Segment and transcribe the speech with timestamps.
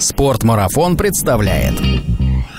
[0.00, 1.74] Спортмарафон представляет.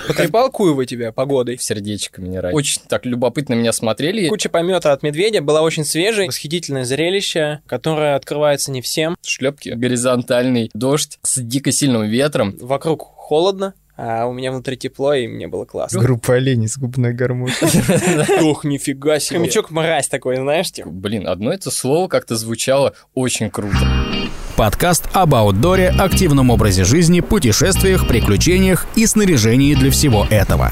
[0.08, 1.56] Потрепал Куева тебя погодой?
[1.56, 2.56] В сердечко меня ранит.
[2.56, 4.28] Очень так любопытно меня смотрели.
[4.28, 9.16] Куча помета от медведя была очень свежей, восхитительное зрелище, которое открывается не всем.
[9.24, 12.58] Шлепки, горизонтальный дождь с дико сильным ветром.
[12.60, 16.00] Вокруг холодно, а у меня внутри тепло, и мне было классно.
[16.00, 17.70] Группа оленей с губной гармошкой.
[18.44, 19.40] Ох, нифига себе.
[19.40, 20.90] Хомячок мразь такой, знаешь, типа.
[20.90, 23.76] Блин, одно это слово как-то звучало очень круто.
[24.56, 30.72] Подкаст об аутдоре, активном образе жизни, путешествиях, приключениях и снаряжении для всего этого.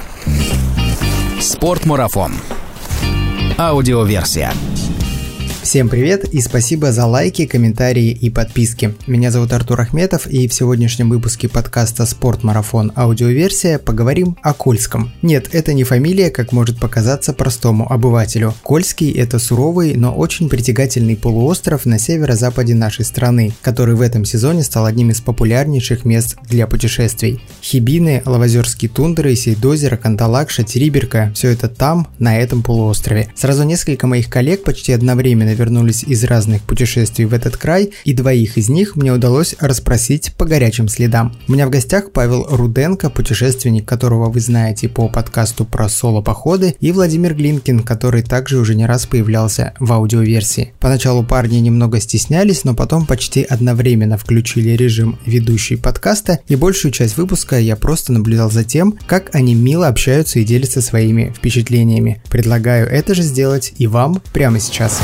[1.41, 2.31] Спортмарафон.
[3.57, 4.53] Аудиоверсия.
[5.67, 8.95] Всем привет и спасибо за лайки, комментарии и подписки.
[9.05, 12.93] Меня зовут Артур Ахметов и в сегодняшнем выпуске подкаста «Спортмарафон.
[12.95, 15.11] Аудиоверсия» поговорим о Кольском.
[15.21, 18.53] Нет, это не фамилия, как может показаться простому обывателю.
[18.63, 24.63] Кольский– это суровый, но очень притягательный полуостров на северо-западе нашей страны, который в этом сезоне
[24.63, 27.41] стал одним из популярнейших мест для путешествий.
[27.61, 33.27] Хибины, Лавозерские тундры, Сейдозеро, Канталакша, Териберка– все это там, на этом полуострове.
[33.35, 38.57] Сразу несколько моих коллег почти одновременно вернулись из разных путешествий в этот край, и двоих
[38.57, 41.35] из них мне удалось расспросить по горячим следам.
[41.47, 46.91] У меня в гостях Павел Руденко, путешественник, которого вы знаете по подкасту про соло-походы, и
[46.91, 50.73] Владимир Глинкин, который также уже не раз появлялся в аудиоверсии.
[50.79, 57.17] Поначалу парни немного стеснялись, но потом почти одновременно включили режим ведущий подкаста, и большую часть
[57.17, 62.21] выпуска я просто наблюдал за тем, как они мило общаются и делятся своими впечатлениями.
[62.29, 65.01] Предлагаю это же сделать и вам прямо сейчас.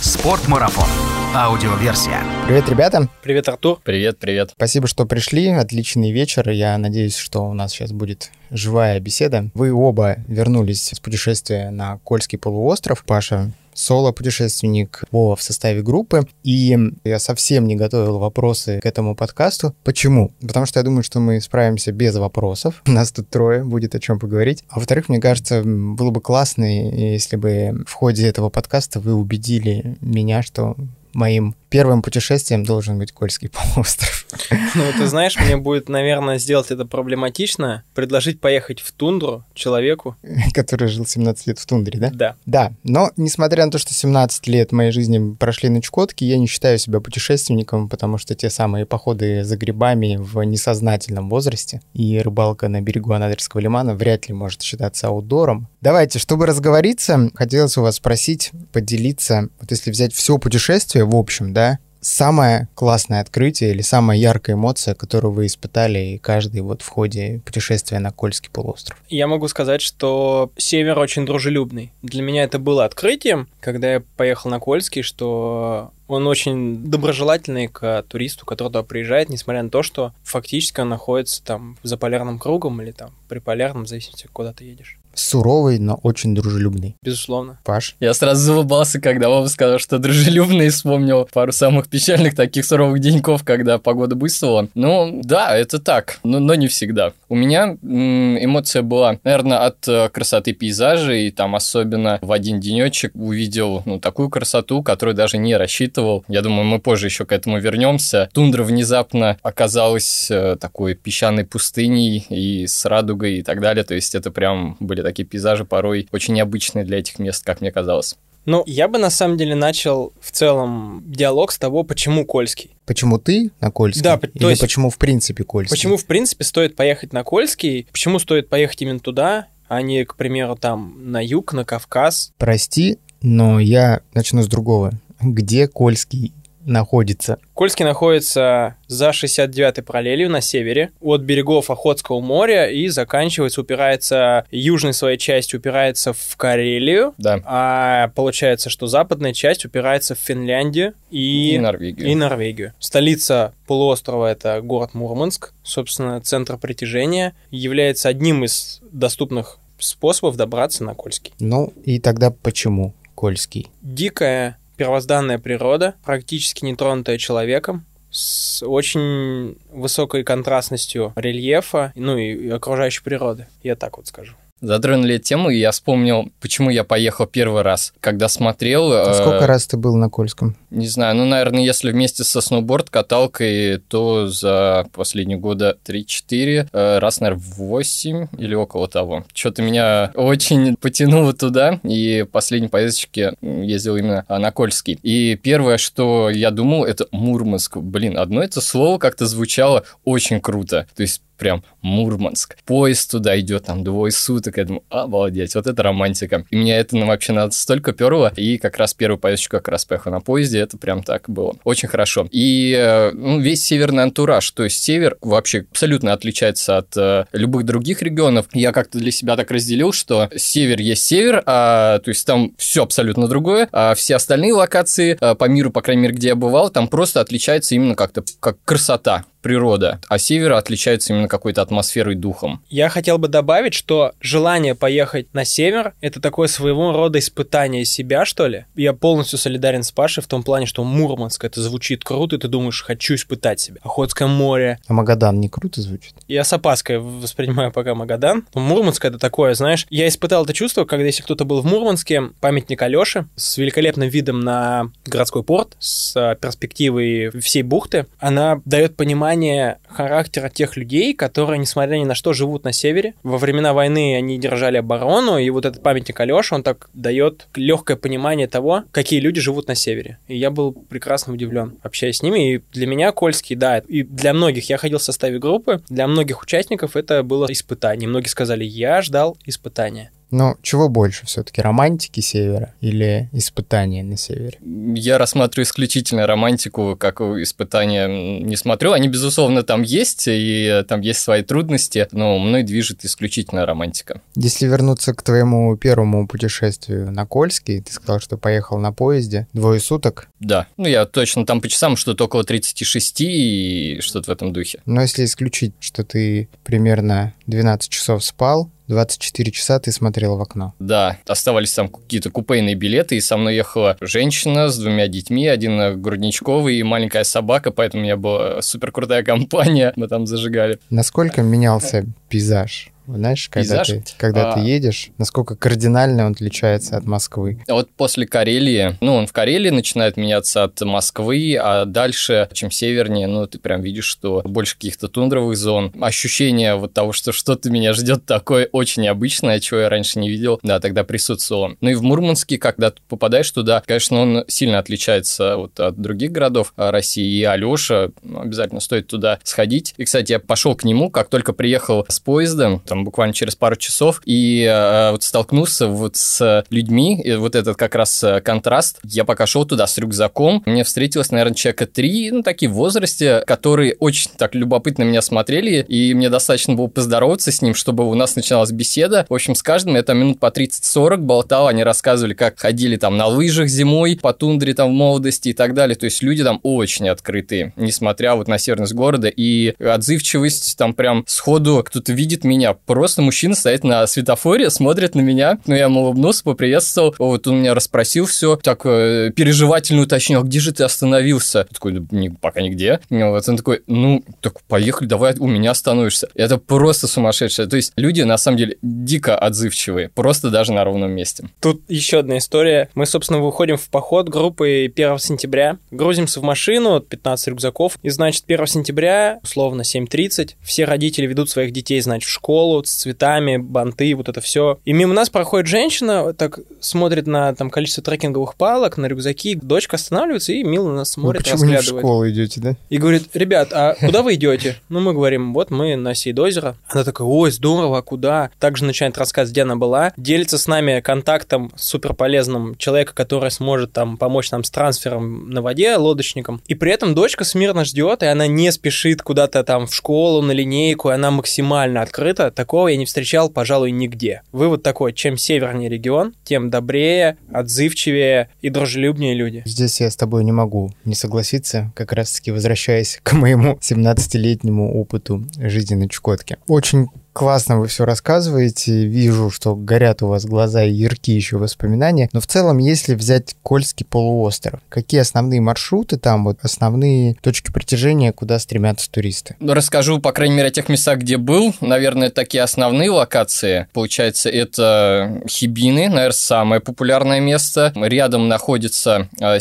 [0.00, 0.88] Спортмарафон.
[1.34, 2.22] Аудиоверсия.
[2.46, 3.08] Привет, ребята!
[3.22, 3.80] Привет, Артур.
[3.82, 4.50] Привет, привет.
[4.54, 5.48] Спасибо, что пришли.
[5.48, 6.48] Отличный вечер.
[6.50, 9.50] Я надеюсь, что у нас сейчас будет живая беседа.
[9.54, 13.04] Вы оба вернулись с путешествия на Кольский полуостров.
[13.04, 16.26] Паша соло-путешественник Вова в составе группы.
[16.42, 19.74] И я совсем не готовил вопросы к этому подкасту.
[19.84, 20.32] Почему?
[20.40, 22.82] Потому что я думаю, что мы справимся без вопросов.
[22.86, 24.64] У нас тут трое, будет о чем поговорить.
[24.68, 29.96] А во-вторых, мне кажется, было бы классно, если бы в ходе этого подкаста вы убедили
[30.00, 30.76] меня, что
[31.12, 34.26] моим первым путешествием должен быть Кольский полуостров.
[34.74, 40.16] Ну, ты знаешь, мне будет, наверное, сделать это проблематично, предложить поехать в тундру человеку.
[40.54, 42.10] Который жил 17 лет в тундре, да?
[42.14, 42.36] Да.
[42.46, 46.46] Да, но несмотря на то, что 17 лет моей жизни прошли на Чукотке, я не
[46.46, 52.68] считаю себя путешественником, потому что те самые походы за грибами в несознательном возрасте и рыбалка
[52.68, 55.68] на берегу Анадырского лимана вряд ли может считаться аутдором.
[55.82, 61.52] Давайте, чтобы разговориться, хотелось у вас спросить, поделиться, вот если взять все путешествие в общем,
[61.52, 61.65] да,
[62.06, 67.98] самое классное открытие или самая яркая эмоция, которую вы испытали каждый вот в ходе путешествия
[67.98, 68.98] на Кольский полуостров?
[69.08, 71.92] Я могу сказать, что север очень дружелюбный.
[72.02, 78.04] Для меня это было открытием, когда я поехал на Кольский, что он очень доброжелательный к
[78.08, 82.80] туристу, который туда приезжает, несмотря на то, что фактически он находится там за полярным кругом
[82.80, 84.98] или там при полярном, в зависимости, куда ты едешь.
[85.16, 86.96] Суровый, но очень дружелюбный.
[87.02, 87.58] Безусловно.
[87.64, 87.96] Паш?
[88.00, 93.00] Я сразу заулыбался, когда Вова сказал, что дружелюбный, и вспомнил пару самых печальных таких суровых
[93.00, 94.68] деньков, когда погода быстрела.
[94.74, 97.12] Ну, да, это так, но, но не всегда.
[97.28, 103.12] У меня эмоция была, наверное, от э, красоты пейзажа, и там особенно в один денечек
[103.14, 106.24] увидел ну, такую красоту, которую даже не рассчитывал.
[106.28, 108.28] Я думаю, мы позже еще к этому вернемся.
[108.32, 113.84] Тундра внезапно оказалась э, такой песчаной пустыней и с радугой и так далее.
[113.84, 117.72] То есть это прям были такие пейзажи порой очень необычные для этих мест, как мне
[117.72, 118.16] казалось.
[118.44, 122.76] Ну, я бы на самом деле начал в целом диалог с того, почему Кольский.
[122.86, 124.02] Почему ты на Кольский?
[124.02, 125.76] Да, то Или есть- почему в принципе Кольский?
[125.76, 127.88] Почему, в принципе, стоит поехать на Кольский?
[127.90, 132.32] Почему стоит поехать именно туда, а не, к примеру, там на юг, на Кавказ?
[132.38, 134.92] Прости, но я начну с другого.
[135.20, 136.32] Где Кольский
[136.66, 137.38] находится?
[137.54, 144.92] Кольский находится за 69-й параллелью на севере, от берегов Охотского моря и заканчивается, упирается, южной
[144.92, 147.40] своей частью упирается в Карелию, Да.
[147.44, 152.08] а получается, что западная часть упирается в Финляндию и, И Норвегию.
[152.08, 152.72] и Норвегию.
[152.78, 160.94] Столица полуострова— это город Мурманск, собственно, центр притяжения, является одним из доступных способов добраться на
[160.94, 161.32] Кольский.
[161.38, 163.68] Ну и тогда почему Кольский?
[163.82, 173.02] Дикая первозданная природа, практически не тронутая человеком, с очень высокой контрастностью рельефа, ну и, окружающей
[173.02, 173.46] природы.
[173.62, 174.34] Я так вот скажу.
[174.62, 177.92] Затронули тему, и я вспомнил, почему я поехал первый раз.
[178.00, 178.90] Когда смотрел...
[178.90, 180.56] А э, сколько раз ты был на Кольском?
[180.70, 187.20] Не знаю, ну, наверное, если вместе со сноуборд-каталкой, то за последние года 3-4, э, раз,
[187.20, 189.24] наверное, 8 или около того.
[189.34, 194.98] Что-то меня очень потянуло туда, и в последней поездочке ездил именно на Кольский.
[195.02, 197.76] И первое, что я думал, это Мурманск.
[197.76, 200.86] Блин, одно это слово как-то звучало очень круто.
[200.96, 202.56] То есть прям Мурманск.
[202.64, 204.56] Поезд туда идет там двое суток.
[204.56, 206.44] Я думаю, обалдеть, вот это романтика.
[206.50, 208.32] И меня это ну, вообще настолько перло.
[208.36, 210.60] И как раз первую поездочку как раз поехал на поезде.
[210.60, 211.54] Это прям так было.
[211.64, 212.28] Очень хорошо.
[212.30, 214.50] И э, ну, весь северный антураж.
[214.50, 218.46] То есть север вообще абсолютно отличается от э, любых других регионов.
[218.52, 222.82] Я как-то для себя так разделил, что север есть север, а, то есть там все
[222.82, 226.70] абсолютно другое, а все остальные локации э, по миру, по крайней мере, где я бывал,
[226.70, 232.64] там просто отличается именно как-то как красота природа, а север отличается именно какой-то атмосферой, духом.
[232.68, 238.24] Я хотел бы добавить, что желание поехать на север— это такое своего рода испытание себя,
[238.24, 238.64] что ли.
[238.74, 242.48] Я полностью солидарен с Пашей в том плане, что Мурманск— это звучит круто, и ты
[242.48, 243.76] думаешь, хочу испытать себя.
[243.84, 244.80] Охотское море.
[244.88, 246.14] А Магадан не круто звучит?
[246.26, 248.48] Я с опаской воспринимаю пока Магадан.
[248.52, 252.30] Но Мурманск— это такое, знаешь, я испытал это чувство, когда если кто-то был в Мурманске,
[252.40, 258.96] памятник Алёше с великолепным видом на городской порт, с а, перспективой всей бухты, она дает
[258.96, 263.14] понимание понимание характера тех людей, которые, несмотря ни на что, живут на севере.
[263.22, 267.96] Во времена войны они держали оборону, и вот этот памятник Алёша, он так дает легкое
[267.96, 270.18] понимание того, какие люди живут на севере.
[270.28, 272.54] И я был прекрасно удивлен, общаясь с ними.
[272.54, 276.42] И для меня Кольский, да, и для многих, я ходил в составе группы, для многих
[276.42, 278.08] участников это было испытание.
[278.08, 280.10] Многие сказали, я ждал испытания.
[280.30, 284.58] Но чего больше все-таки, романтики севера или испытания на севере?
[284.62, 288.06] Я рассматриваю исключительно романтику как испытания
[288.40, 288.92] не смотрю.
[288.92, 294.20] Они, безусловно, там есть, и там есть свои трудности, но мной движет исключительно романтика.
[294.34, 299.80] Если вернуться к твоему первому путешествию на Кольский, ты сказал, что поехал на поезде двое
[299.80, 300.28] суток.
[300.40, 304.80] Да, ну я точно там по часам что-то около 36 и что-то в этом духе.
[304.86, 310.74] Но если исключить, что ты примерно 12 часов спал, 24 часа ты смотрел в окно.
[310.78, 316.00] Да, оставались там какие-то купейные билеты, и со мной ехала женщина с двумя детьми, один
[316.00, 320.78] грудничковый и маленькая собака, поэтому у меня была супер крутая компания, мы там зажигали.
[320.90, 322.90] Насколько менялся пейзаж?
[323.06, 324.54] Знаешь, когда, ты, когда а...
[324.54, 327.58] ты едешь, насколько кардинально он отличается от Москвы?
[327.68, 333.26] Вот после Карелии, ну, он в Карелии начинает меняться от Москвы, а дальше, чем севернее,
[333.26, 335.92] ну, ты прям видишь, что больше каких-то тундровых зон.
[336.00, 340.58] Ощущение вот того, что что-то меня ждет такое очень необычное, чего я раньше не видел,
[340.62, 341.76] да, тогда присутствовало.
[341.80, 346.32] Ну и в Мурманске, когда ты попадаешь туда, конечно, он сильно отличается вот от других
[346.32, 349.94] городов России, и Алеша, ну, обязательно стоит туда сходить.
[349.96, 353.76] И, кстати, я пошел к нему, как только приехал с поездом, там буквально через пару
[353.76, 358.98] часов, и э, вот столкнулся вот с людьми, и вот этот как раз э, контраст.
[359.04, 363.42] Я пока шел туда с рюкзаком, мне встретилось, наверное, человека три, ну, такие в возрасте,
[363.46, 368.14] которые очень так любопытно меня смотрели, и мне достаточно было поздороваться с ним, чтобы у
[368.14, 369.26] нас начиналась беседа.
[369.28, 373.26] В общем, с каждым там минут по 30-40 болтал, они рассказывали, как ходили там на
[373.26, 375.96] лыжах зимой, по тундре там в молодости и так далее.
[375.96, 381.24] То есть люди там очень открытые, несмотря вот на северность города, и отзывчивость там прям
[381.26, 386.02] сходу кто-то видит меня, просто мужчина стоит на светофоре, смотрит на меня, ну, я ему
[386.02, 390.84] улыбнулся, поприветствовал, вот он меня расспросил все, так э, переживательно уточнил, «А где же ты
[390.84, 391.58] остановился?
[391.58, 392.00] Я такой, да,
[392.40, 393.00] пока нигде.
[393.10, 396.28] Вот он такой, ну, так поехали, давай у меня остановишься.
[396.34, 397.68] Это просто сумасшедшее.
[397.68, 401.48] То есть люди, на самом деле, дико отзывчивые, просто даже на ровном месте.
[401.60, 402.88] Тут еще одна история.
[402.94, 408.44] Мы, собственно, выходим в поход группой 1 сентября, грузимся в машину, 15 рюкзаков, и, значит,
[408.46, 414.14] 1 сентября, условно, 7.30, все родители ведут своих детей, значит, в школу, с цветами, банты,
[414.14, 414.78] вот это все.
[414.84, 419.54] И мимо нас проходит женщина, так смотрит на там количество трекинговых палок, на рюкзаки.
[419.54, 422.76] Дочка останавливается и мило нас смотрит, вы почему не в школу идете, да?
[422.90, 424.76] И говорит, ребят, а куда вы идете?
[424.88, 426.76] Ну, мы говорим, вот мы на Сейдозеро.
[426.88, 428.50] Она такая, ой, здорово, а куда?
[428.58, 430.12] Также начинает рассказывать, где она была.
[430.16, 435.62] Делится с нами контактом супер полезным человека, который сможет там помочь нам с трансфером на
[435.62, 436.60] воде лодочником.
[436.66, 440.52] И при этом дочка смирно ждет, и она не спешит куда-то там в школу, на
[440.52, 442.50] линейку, и она максимально открыта.
[442.50, 444.42] Такое такого я не встречал, пожалуй, нигде.
[444.50, 449.62] Вывод такой, чем севернее регион, тем добрее, отзывчивее и дружелюбнее люди.
[449.64, 455.46] Здесь я с тобой не могу не согласиться, как раз-таки возвращаясь к моему 17-летнему опыту
[455.60, 456.56] жизни на Чукотке.
[456.66, 457.06] Очень
[457.36, 459.04] классно вы все рассказываете.
[459.04, 462.30] Вижу, что горят у вас глаза и яркие еще воспоминания.
[462.32, 468.32] Но в целом, если взять Кольский полуостров, какие основные маршруты там, вот основные точки притяжения,
[468.32, 469.54] куда стремятся туристы?
[469.60, 471.74] Ну, расскажу, по крайней мере, о тех местах, где был.
[471.82, 473.86] Наверное, такие основные локации.
[473.92, 477.92] Получается, это Хибины, наверное, самое популярное место.
[477.96, 479.58] Рядом находится э.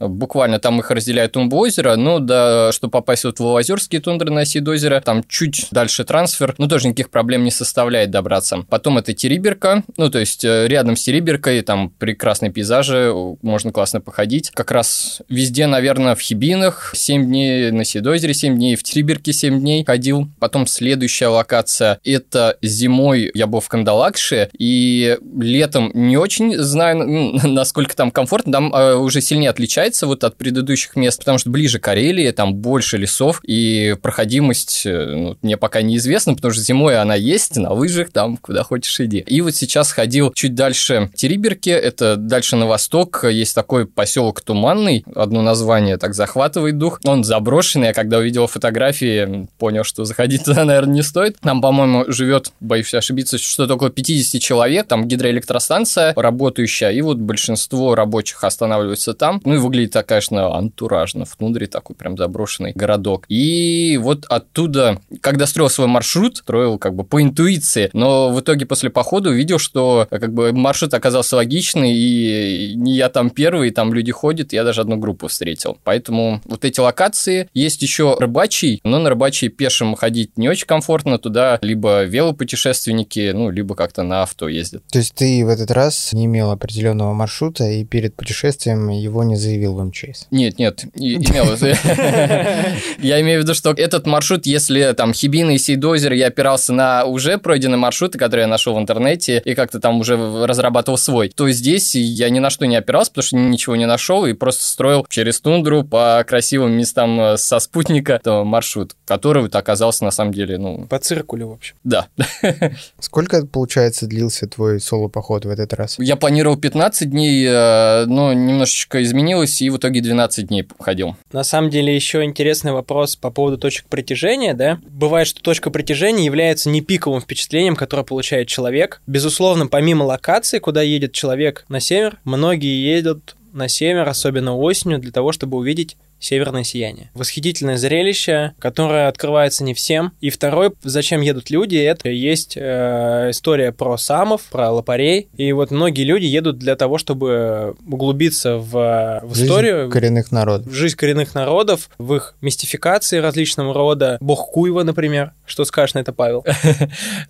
[0.00, 1.94] Буквально там их разделяет Тумбо-озеро.
[1.94, 6.56] Но да, чтобы попасть вот в Лазерские тундры на Сид-озеро, там чуть дальше трансфер.
[6.58, 8.64] Ну, тоже никаких проблем не составляет добраться.
[8.68, 9.84] Потом это Териберка.
[9.96, 14.50] Ну, то есть, э, рядом с Териберкой там прекрасные пейзажи, можно классно походить.
[14.50, 19.60] Как раз везде, наверное, в Хибинах 7 дней на Сидозере, 7 дней в Териберке 7
[19.60, 20.28] дней ходил.
[20.38, 27.96] Потом следующая локация– это зимой я был в Кандалакше, и летом не очень знаю, насколько
[27.96, 28.52] там комфортно.
[28.52, 32.96] Там э, уже сильнее отличается вот от предыдущих мест, потому что ближе Карелии, там больше
[32.96, 38.10] лесов, и проходимость э, ну, мне пока неизвестна, потому что зимой она есть, на лыжах,
[38.12, 39.18] там куда хочешь иди.
[39.18, 45.04] И вот сейчас ходил чуть дальше Териберки, это дальше на восток, есть такой поселок Туманный,
[45.16, 47.00] одно название так захватывает дух.
[47.04, 51.40] Он заброшенный, я когда увидел фотографии, понял, что заходить туда, наверное, не стоит.
[51.40, 57.96] Там, по-моему, живет, боюсь ошибиться, что-то около 50 человек, там гидроэлектростанция работающая, и вот большинство
[57.96, 59.40] рабочих останавливаются там.
[59.44, 63.24] Ну и выглядит конечно, антуражно, в тундре такой прям заброшенный городок.
[63.28, 68.66] И вот оттуда, когда строил свой маршрут, строил как бы по интуиции, но в итоге
[68.66, 73.92] после похода увидел, что как бы маршрут оказался логичный, и не я там первый, там
[73.94, 75.78] люди ходят, я даже одну группу встретил.
[75.84, 77.48] Поэтому вот эти локации.
[77.54, 83.50] Есть еще рыбачий, но на рыбачий пешим ходить не очень комфортно, туда либо велопутешественники, ну,
[83.50, 84.82] либо как-то на авто ездят.
[84.90, 89.36] То есть ты в этот раз не имел определенного маршрута и перед путешествием его не
[89.36, 90.26] заявил в МЧС?
[90.30, 91.50] Нет, нет, имел.
[92.98, 97.04] Я имею в виду, что этот маршрут, если там Хибина и Сейдозер, я опирался на
[97.04, 101.48] уже пройденные маршруты, которые я нашел в интернете, и как-то там уже разрабатывал свой, то
[101.50, 105.06] здесь я ни на что не опирался, потому что ничего не нашел, и просто строил
[105.08, 110.34] через тундру по красивым местам э, со спутника то маршрут, который вот оказался на самом
[110.34, 110.86] деле, ну...
[110.88, 111.76] По циркулю, в общем.
[111.84, 112.08] Да.
[112.98, 115.96] Сколько, получается, длился твой соло-поход в этот раз?
[115.98, 121.16] Я планировал 15 дней, э, но немножечко изменилось, и в итоге 12 дней ходил.
[121.32, 124.80] На самом деле, еще интересный вопрос по поводу точек притяжения, да?
[124.88, 129.02] Бывает, что точка притяжения является не пиковым впечатлением, которое получает человек.
[129.06, 135.12] Безусловно, помимо локации, куда едет человек на север, многие едут на север, особенно осенью, для
[135.12, 137.10] того, чтобы увидеть Северное сияние.
[137.14, 140.12] Восхитительное зрелище, которое открывается не всем.
[140.20, 145.28] И второй, зачем едут люди, это есть э, история про самов, про лопарей.
[145.36, 149.84] И вот многие люди едут для того, чтобы углубиться в, в историю.
[149.84, 150.66] Жизнь коренных народов.
[150.66, 154.18] В жизнь коренных народов, в их мистификации различного рода.
[154.20, 155.32] Бог Куева, например.
[155.46, 156.44] Что скажешь на это, Павел?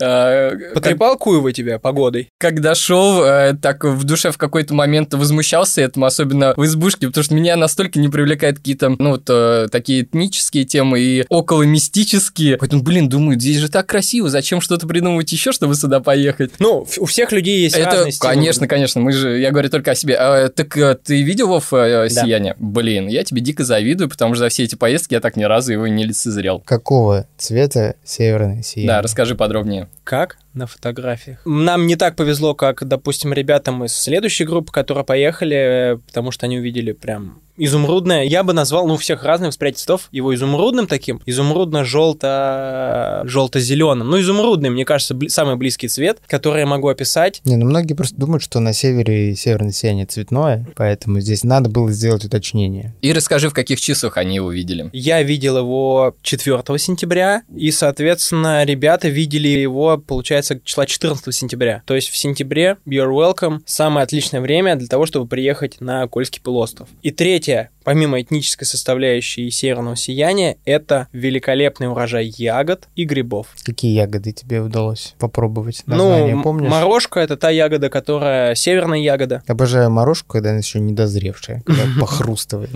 [0.01, 2.29] А, Потрепал Куева тебя погодой?
[2.39, 7.23] Когда шел, э, так в душе в какой-то момент возмущался этому, особенно в избушке, потому
[7.23, 11.63] что меня настолько не привлекает какие-то какие-то, ну, вот, э, такие этнические темы и около
[11.63, 12.57] мистические.
[12.57, 16.53] Поэтому, блин, думаю, здесь же так красиво, зачем что-то придумывать еще, чтобы сюда поехать?
[16.59, 18.35] Ну, у всех людей есть Это, разные стимулы.
[18.35, 20.17] конечно, конечно, мы же, я говорю только о себе.
[20.17, 22.23] А, так э, ты видел Вов э, Да.
[22.23, 22.57] «Сияние»?
[22.59, 25.73] Блин, я тебе дико завидую, потому что за все эти поездки я так ни разу
[25.73, 26.61] его не лицезрел.
[26.61, 28.89] Какого цвета северное сияние?
[28.89, 29.89] Да, расскажи подробнее.
[30.05, 30.39] Как?
[30.53, 31.41] На фотографиях.
[31.45, 36.47] Нам не так повезло, как, допустим, ребятам из следующей группы, которые поехали, э, потому что
[36.47, 38.25] они увидели прям изумрудное.
[38.25, 43.23] Я бы назвал, ну, у всех разных восприятий цветов, его изумрудным таким, изумрудно-желто...
[43.25, 44.09] желто-зеленым.
[44.09, 47.43] Ну, изумрудный, мне кажется, бли- самый близкий цвет, который я могу описать.
[47.45, 51.93] Не, ну многие просто думают, что на севере северное сияние цветное, поэтому здесь надо было
[51.93, 52.95] сделать уточнение.
[53.03, 54.89] И расскажи, в каких числах они его видели.
[54.95, 61.83] Я видел его 4 сентября, и, соответственно, ребята видели его, получается, числа 14 сентября.
[61.87, 66.41] То есть в сентябре, you're welcome, самое отличное время для того, чтобы приехать на Кольский
[66.43, 66.89] полуостров.
[67.03, 73.49] И третье, помимо этнической составляющей северного сияния, это великолепный урожай ягод и грибов.
[73.65, 75.83] Какие ягоды тебе удалось попробовать?
[75.87, 76.71] Название ну, помнишь?
[76.71, 79.43] морожка это та ягода, которая северная ягода.
[79.47, 82.71] Обожаю морожку, когда она еще недозревшая, когда похрустывает.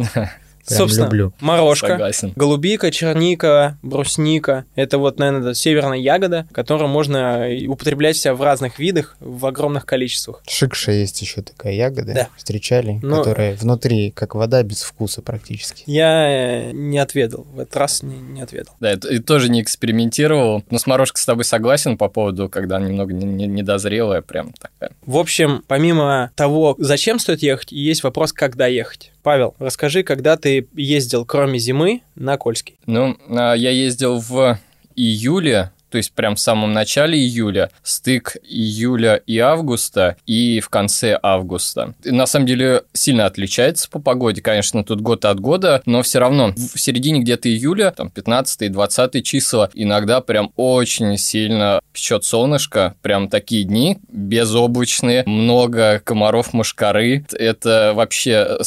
[0.66, 1.33] Прям Собственно, люблю.
[1.40, 1.88] морожка.
[1.88, 2.33] Согласен.
[2.37, 4.64] Голубика, черника, брусника.
[4.75, 10.42] Это вот, наверное, северная ягода, которую можно употреблять себя в разных видах, в огромных количествах.
[10.49, 12.14] Шикша есть еще такая ягода.
[12.14, 12.28] Да.
[12.37, 15.83] Встречали, Но- которая внутри как вода без вкуса практически.
[15.87, 18.75] Я э, не отведал, в этот раз не, не отведал.
[18.80, 20.62] Да, это, и тоже не экспериментировал.
[20.71, 24.52] Но с морожкой с тобой согласен по поводу, когда она немного не- не- недозрелая, прям
[24.52, 24.92] такая.
[25.06, 29.11] В общем, помимо того, зачем стоит ехать, есть вопрос, когда ехать.
[29.25, 32.76] Павел, расскажи, когда ты ездил, кроме зимы, на Кольский.
[32.85, 34.59] Ну, а, я ездил в
[34.95, 41.17] июле, то есть прям в самом начале июля, стык июля и августа и в конце
[41.23, 41.95] августа.
[42.05, 46.53] На самом деле сильно отличается по погоде, конечно, тут год от года, но все равно
[46.57, 53.63] в середине где-то июля, там 15-20 числа, иногда прям очень сильно печет солнышко, прям такие
[53.63, 57.25] дни безоблачные, много комаров, мушкары.
[57.33, 58.59] Это вообще...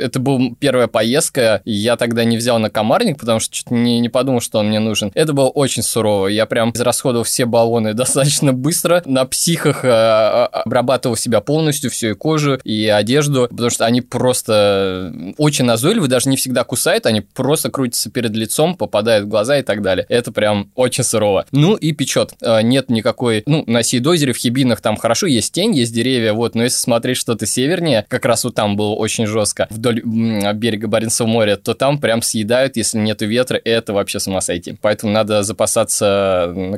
[0.00, 4.08] Это была первая поездка, я тогда не взял на комарник, потому что что-то не, не
[4.08, 5.12] подумал, что он мне нужен.
[5.14, 6.28] Это было очень сурово.
[6.38, 9.02] Я прям израсходовал все баллоны достаточно быстро.
[9.06, 14.02] На психах э, э, обрабатывал себя полностью, всю и кожу, и одежду, потому что они
[14.02, 19.58] просто очень назойливы, даже не всегда кусают, они просто крутятся перед лицом, попадают в глаза
[19.58, 20.06] и так далее.
[20.08, 21.44] Это прям очень сурово.
[21.50, 22.34] Ну и печет.
[22.40, 23.42] Э, нет никакой...
[23.46, 27.16] Ну, на Сейдозере, в Хибинах там хорошо, есть тень, есть деревья, вот, но если смотреть
[27.16, 31.98] что-то севернее, как раз вот там было очень жестко, вдоль берега Баренцева моря, то там
[31.98, 34.78] прям съедают, если нету ветра, это вообще с ума сойти.
[34.80, 36.17] Поэтому надо запасаться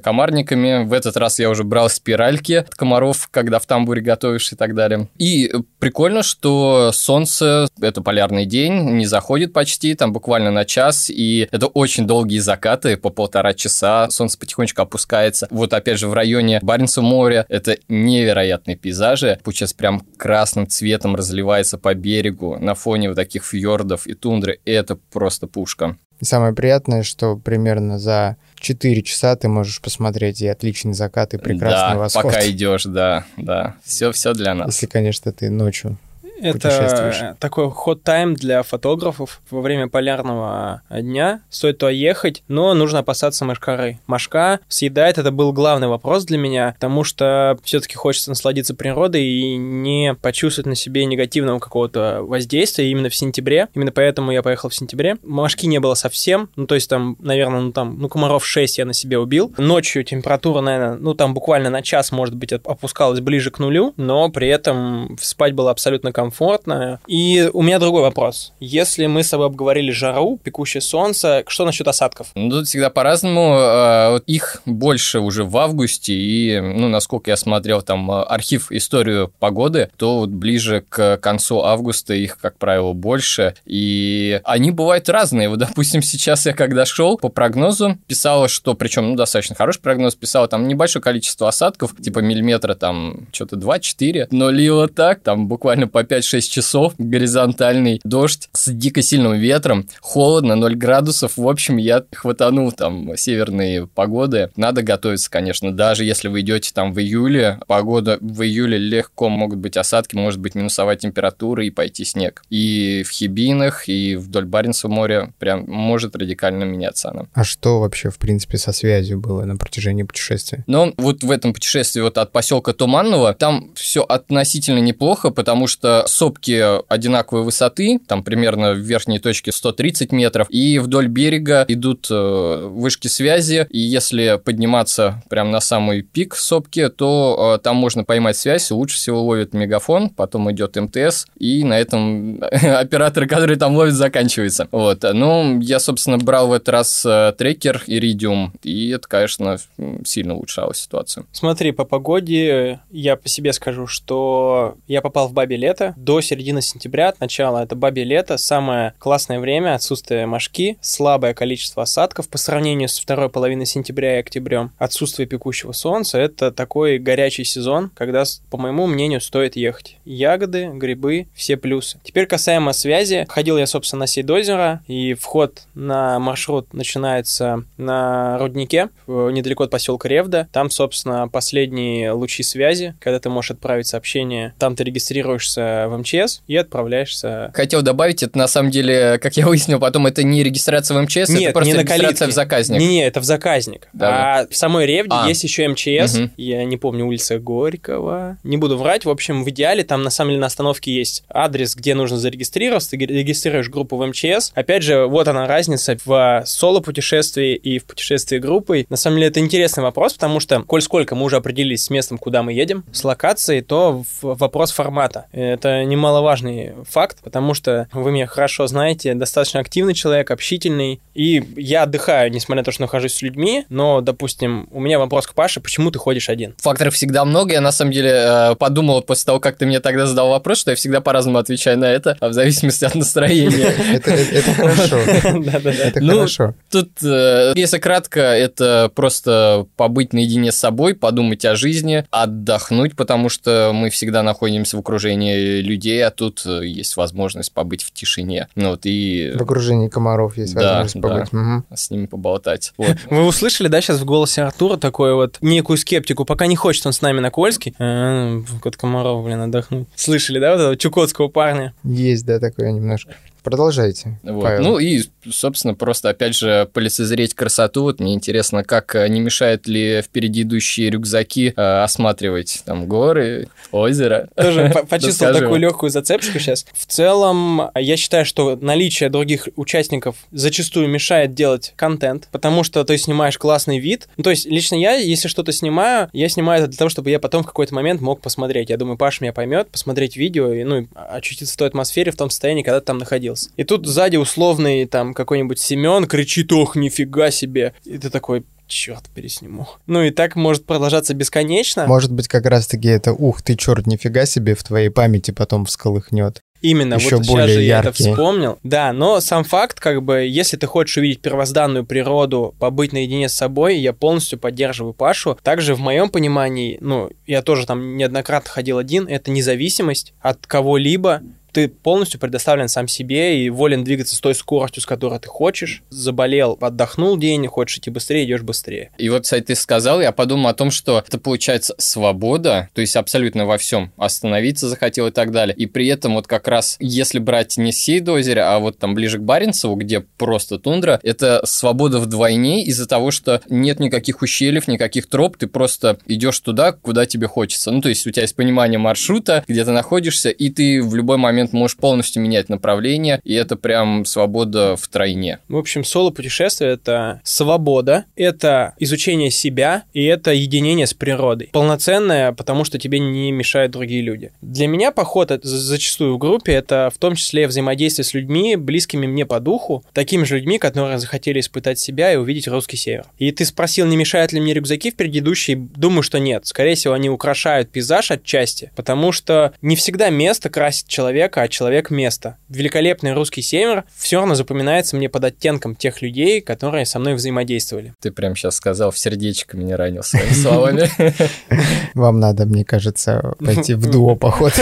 [0.03, 0.85] комарниками.
[0.85, 4.75] В этот раз я уже брал спиральки от комаров, когда в тамбуре готовишь и так
[4.75, 5.09] далее.
[5.19, 11.49] И прикольно, что солнце, это полярный день, не заходит почти, там буквально на час, и
[11.51, 15.49] это очень долгие закаты, по полтора часа, солнце потихонечку опускается.
[15.51, 21.79] Вот опять же в районе Баренцева моря это невероятные пейзажи, получается прям красным цветом разливается
[21.79, 25.97] по берегу на фоне вот таких фьордов и тундры, это просто пушка.
[26.23, 31.95] Самое приятное, что примерно за 4 часа ты можешь посмотреть и отличный закат, и прекрасный
[31.95, 32.25] да, восход.
[32.25, 33.77] пока идешь, да, да.
[33.85, 34.75] Все, все для нас.
[34.75, 35.97] Если, конечно, ты ночью
[36.41, 41.43] это такой ход-тайм для фотографов во время полярного дня.
[41.51, 43.99] Стоит туда ехать, но нужно опасаться мошкары.
[44.07, 49.57] Мошка съедает, это был главный вопрос для меня, потому что все-таки хочется насладиться природой и
[49.57, 53.69] не почувствовать на себе негативного какого-то воздействия именно в сентябре.
[53.75, 55.17] Именно поэтому я поехал в сентябре.
[55.23, 58.85] Мошки не было совсем, ну то есть там, наверное, ну там, ну комаров 6 я
[58.85, 59.53] на себе убил.
[59.59, 64.29] Ночью температура, наверное, ну там буквально на час, может быть, опускалась ближе к нулю, но
[64.31, 67.01] при этом спать было абсолютно комфортно комфортно.
[67.09, 68.53] И у меня другой вопрос.
[68.61, 72.29] Если мы с тобой обговорили жару, пекущее солнце, что насчет осадков?
[72.37, 73.57] Ну, тут всегда по-разному.
[73.59, 79.33] А, их больше уже в августе, и, ну, насколько я смотрел там а, архив историю
[79.41, 83.55] погоды, то вот ближе к концу августа их, как правило, больше.
[83.67, 85.49] И они бывают разные.
[85.49, 90.15] Вот, допустим, сейчас я когда шел по прогнозу, писала, что, причем, ну, достаточно хороший прогноз,
[90.15, 95.89] писала там небольшое количество осадков, типа миллиметра там что-то 2-4, но лило так, там буквально
[95.89, 101.37] по 5 5-6 часов, горизонтальный дождь с дико сильным ветром, холодно, 0 градусов.
[101.37, 104.51] В общем, я хватанул там северные погоды.
[104.57, 109.59] Надо готовиться, конечно, даже если вы идете там в июле, погода в июле легко могут
[109.59, 112.43] быть осадки, может быть минусовая температура и пойти снег.
[112.51, 117.27] И в Хибинах, и вдоль Баренцева моря прям может радикально меняться она.
[117.35, 120.65] А что вообще, в принципе, со связью было на протяжении путешествия?
[120.67, 126.05] Ну, вот в этом путешествии вот от поселка Туманного там все относительно неплохо, потому что
[126.11, 132.69] сопки одинаковой высоты, там примерно в верхней точке 130 метров, и вдоль берега идут э,
[132.71, 138.37] вышки связи, и если подниматься прямо на самый пик сопки, то э, там можно поймать
[138.37, 143.95] связь, лучше всего ловит мегафон, потом идет МТС, и на этом операторы, которые там ловят,
[143.95, 144.69] заканчиваются.
[144.71, 145.03] Вот.
[145.03, 149.59] Ну, я, собственно, брал в этот раз э, трекер Iridium, и это, конечно,
[150.05, 151.27] сильно улучшало ситуацию.
[151.33, 156.63] Смотри, по погоде я по себе скажу, что я попал в Бабе лето, до середины
[156.63, 162.39] сентября, от начала, это бабе лето, самое классное время, отсутствие мошки, слабое количество осадков по
[162.39, 168.25] сравнению с второй половиной сентября и октябрем, отсутствие пекущего солнца, это такой горячий сезон, когда,
[168.51, 169.99] по моему мнению, стоит ехать.
[170.05, 172.01] Ягоды, грибы, все плюсы.
[172.03, 173.27] Теперь касаемо связи.
[173.29, 180.09] Ходил я, собственно, на Сейдозеро, и вход на маршрут начинается на руднике, недалеко от поселка
[180.09, 180.49] Ревда.
[180.53, 184.55] Там, собственно, последние лучи связи, когда ты можешь отправить сообщение.
[184.59, 187.51] Там ты регистрируешься в МЧС и отправляешься.
[187.55, 191.29] Хотел добавить, это на самом деле, как я выяснил потом, это не регистрация в МЧС,
[191.29, 192.27] Нет, это просто не на регистрация калитке.
[192.27, 192.81] в заказник.
[192.81, 193.89] Не-не, это в заказник.
[193.93, 194.41] Да.
[194.41, 195.29] А в самой Ревде А.
[195.29, 196.17] есть еще МЧС.
[196.17, 196.33] Мгм.
[196.37, 198.39] Я не помню, улица Горького.
[198.45, 199.05] Не буду врать.
[199.05, 202.91] В общем, в идеале там на самом деле на остановке есть адрес, где нужно зарегистрироваться.
[202.91, 204.53] Ты регистрируешь группу в МЧС.
[204.55, 208.87] Опять же, вот она разница в соло-путешествии и в путешествии группой.
[208.89, 212.19] На самом деле это интересный вопрос, потому что, коль сколько мы уже определились с местом,
[212.19, 215.27] куда мы едем, с локацией, то вопрос формата.
[215.33, 221.43] Это это немаловажный факт, потому что вы меня хорошо знаете, достаточно активный человек, общительный, и
[221.57, 225.35] я отдыхаю, несмотря на то, что нахожусь с людьми, но, допустим, у меня вопрос к
[225.35, 226.55] Паше, почему ты ходишь один?
[226.59, 230.07] Факторов всегда много, я на самом деле э, подумал после того, как ты мне тогда
[230.07, 233.75] задал вопрос, что я всегда по-разному отвечаю на это, а в зависимости от настроения.
[233.93, 234.97] Это хорошо.
[235.01, 236.55] Это Ну, хорошо.
[236.71, 243.29] Тут, э, если кратко, это просто побыть наедине с собой, подумать о жизни, отдохнуть, потому
[243.29, 248.49] что мы всегда находимся в окружении людей, а тут э, есть возможность побыть в тишине.
[248.55, 251.09] Ну вот и В окружении комаров есть Да, возможность да.
[251.09, 251.33] побыть.
[251.33, 251.65] Мгм.
[251.75, 252.73] с ними поболтать.
[252.77, 252.97] Вот.
[253.11, 256.93] Вы услышали, да, сейчас в голосе Артура такое вот некую скептику, пока не хочет он
[256.93, 257.75] с нами на Кольский.
[257.79, 259.89] А, Кот Комаров, блин, отдохнуть.
[259.95, 261.75] Слышали, да, вот этого чукотского парня?
[261.85, 263.15] Есть, да, такое немножко.
[263.43, 264.43] Продолжайте, Вот.
[264.43, 264.63] Павел.
[264.63, 267.83] Ну и, собственно, просто опять же полицезреть красоту.
[267.83, 273.49] Вот мне интересно, как э, не мешает ли впереди идущие рюкзаки э, осматривать там горы,
[273.73, 274.29] озеро.
[274.37, 276.67] Тоже по- почувствовал такую легкую зацепочку сейчас.
[276.73, 282.97] В целом, я считаю, что наличие других участников зачастую мешает делать контент, потому что ты
[282.99, 284.09] снимаешь классный вид.
[284.17, 287.19] Ну, то есть, лично я, если что-то снимаю, я снимаю это для того, чтобы я
[287.19, 288.71] потом в какой-то момент мог посмотреть.
[288.71, 292.31] Я думаю, Паш меня поймет, посмотреть видео и, ну, очутиться в той атмосфере, в том
[292.31, 293.30] состоянии, когда ты там находился.
[293.57, 297.75] И тут сзади условный там какой-нибудь Семен кричит, ох, нифига себе.
[297.85, 299.69] И ты такой, черт, пересниму.
[299.87, 301.87] Ну и так может продолжаться бесконечно.
[301.87, 306.41] Может быть, как раз-таки это «Ух ты, черт, нифига себе» в твоей памяти потом всколыхнет.
[306.63, 308.11] Именно, Ещё вот сейчас более же я это яркие.
[308.13, 308.59] вспомнил.
[308.63, 313.35] Да, но сам факт, как бы, если ты хочешь увидеть первозданную природу, побыть наедине с
[313.35, 315.39] собой, я полностью поддерживаю Пашу.
[315.43, 321.23] Также в моем понимании, ну, я тоже там неоднократно ходил один, это независимость от кого-либо.
[321.53, 325.83] Ты полностью предоставлен сам себе и волен двигаться с той скоростью, с которой ты хочешь.
[325.91, 328.91] Заболел, отдохнул день, хочешь идти быстрее, идешь быстрее.
[328.99, 332.97] И вот, кстати, ты сказал, я подумал о том, что это получается свобода, то есть
[332.97, 333.93] абсолютно во всем.
[333.97, 335.55] Остановиться захотел и так далее.
[335.57, 339.19] И при этом вот как раз, если брать не Сейд озеро, а вот там ближе
[339.19, 345.07] к Баренцеву, где просто тундра, это свобода вдвойне из-за того, что нет никаких ущельев, никаких
[345.07, 347.71] троп, ты просто идешь туда, куда тебе хочется.
[347.71, 351.17] Ну, то есть у тебя есть понимание маршрута, где ты находишься, и ты в любой
[351.17, 355.39] момент можешь полностью менять направление, и это прям свобода втройне.
[355.49, 361.51] В общем, соло-путешествие— это свобода, это изучение себя, и это единение с природой.
[361.53, 364.33] Полноценное, потому что тебе не мешают другие люди.
[364.41, 369.27] Для меня поход зачастую в группе— это в том числе взаимодействие с людьми, близкими мне
[369.27, 373.07] по духу, такими же людьми, которые захотели испытать себя и увидеть русский север.
[373.19, 375.55] И ты спросил, не мешают ли мне рюкзаки в предыдущей?
[375.55, 376.47] Думаю, что нет.
[376.47, 380.89] Скорее всего, они украшают пейзаж отчасти, потому что не всегда место красит
[381.31, 382.37] человека, а человек место.
[382.49, 387.95] Великолепный русский север все равно запоминается мне под оттенком тех людей, которые со мной взаимодействовали.
[388.01, 390.91] Ты прям сейчас сказал, в сердечко меня ранил своими словами.
[391.95, 394.53] Вам надо, мне кажется, пойти в дуо поход.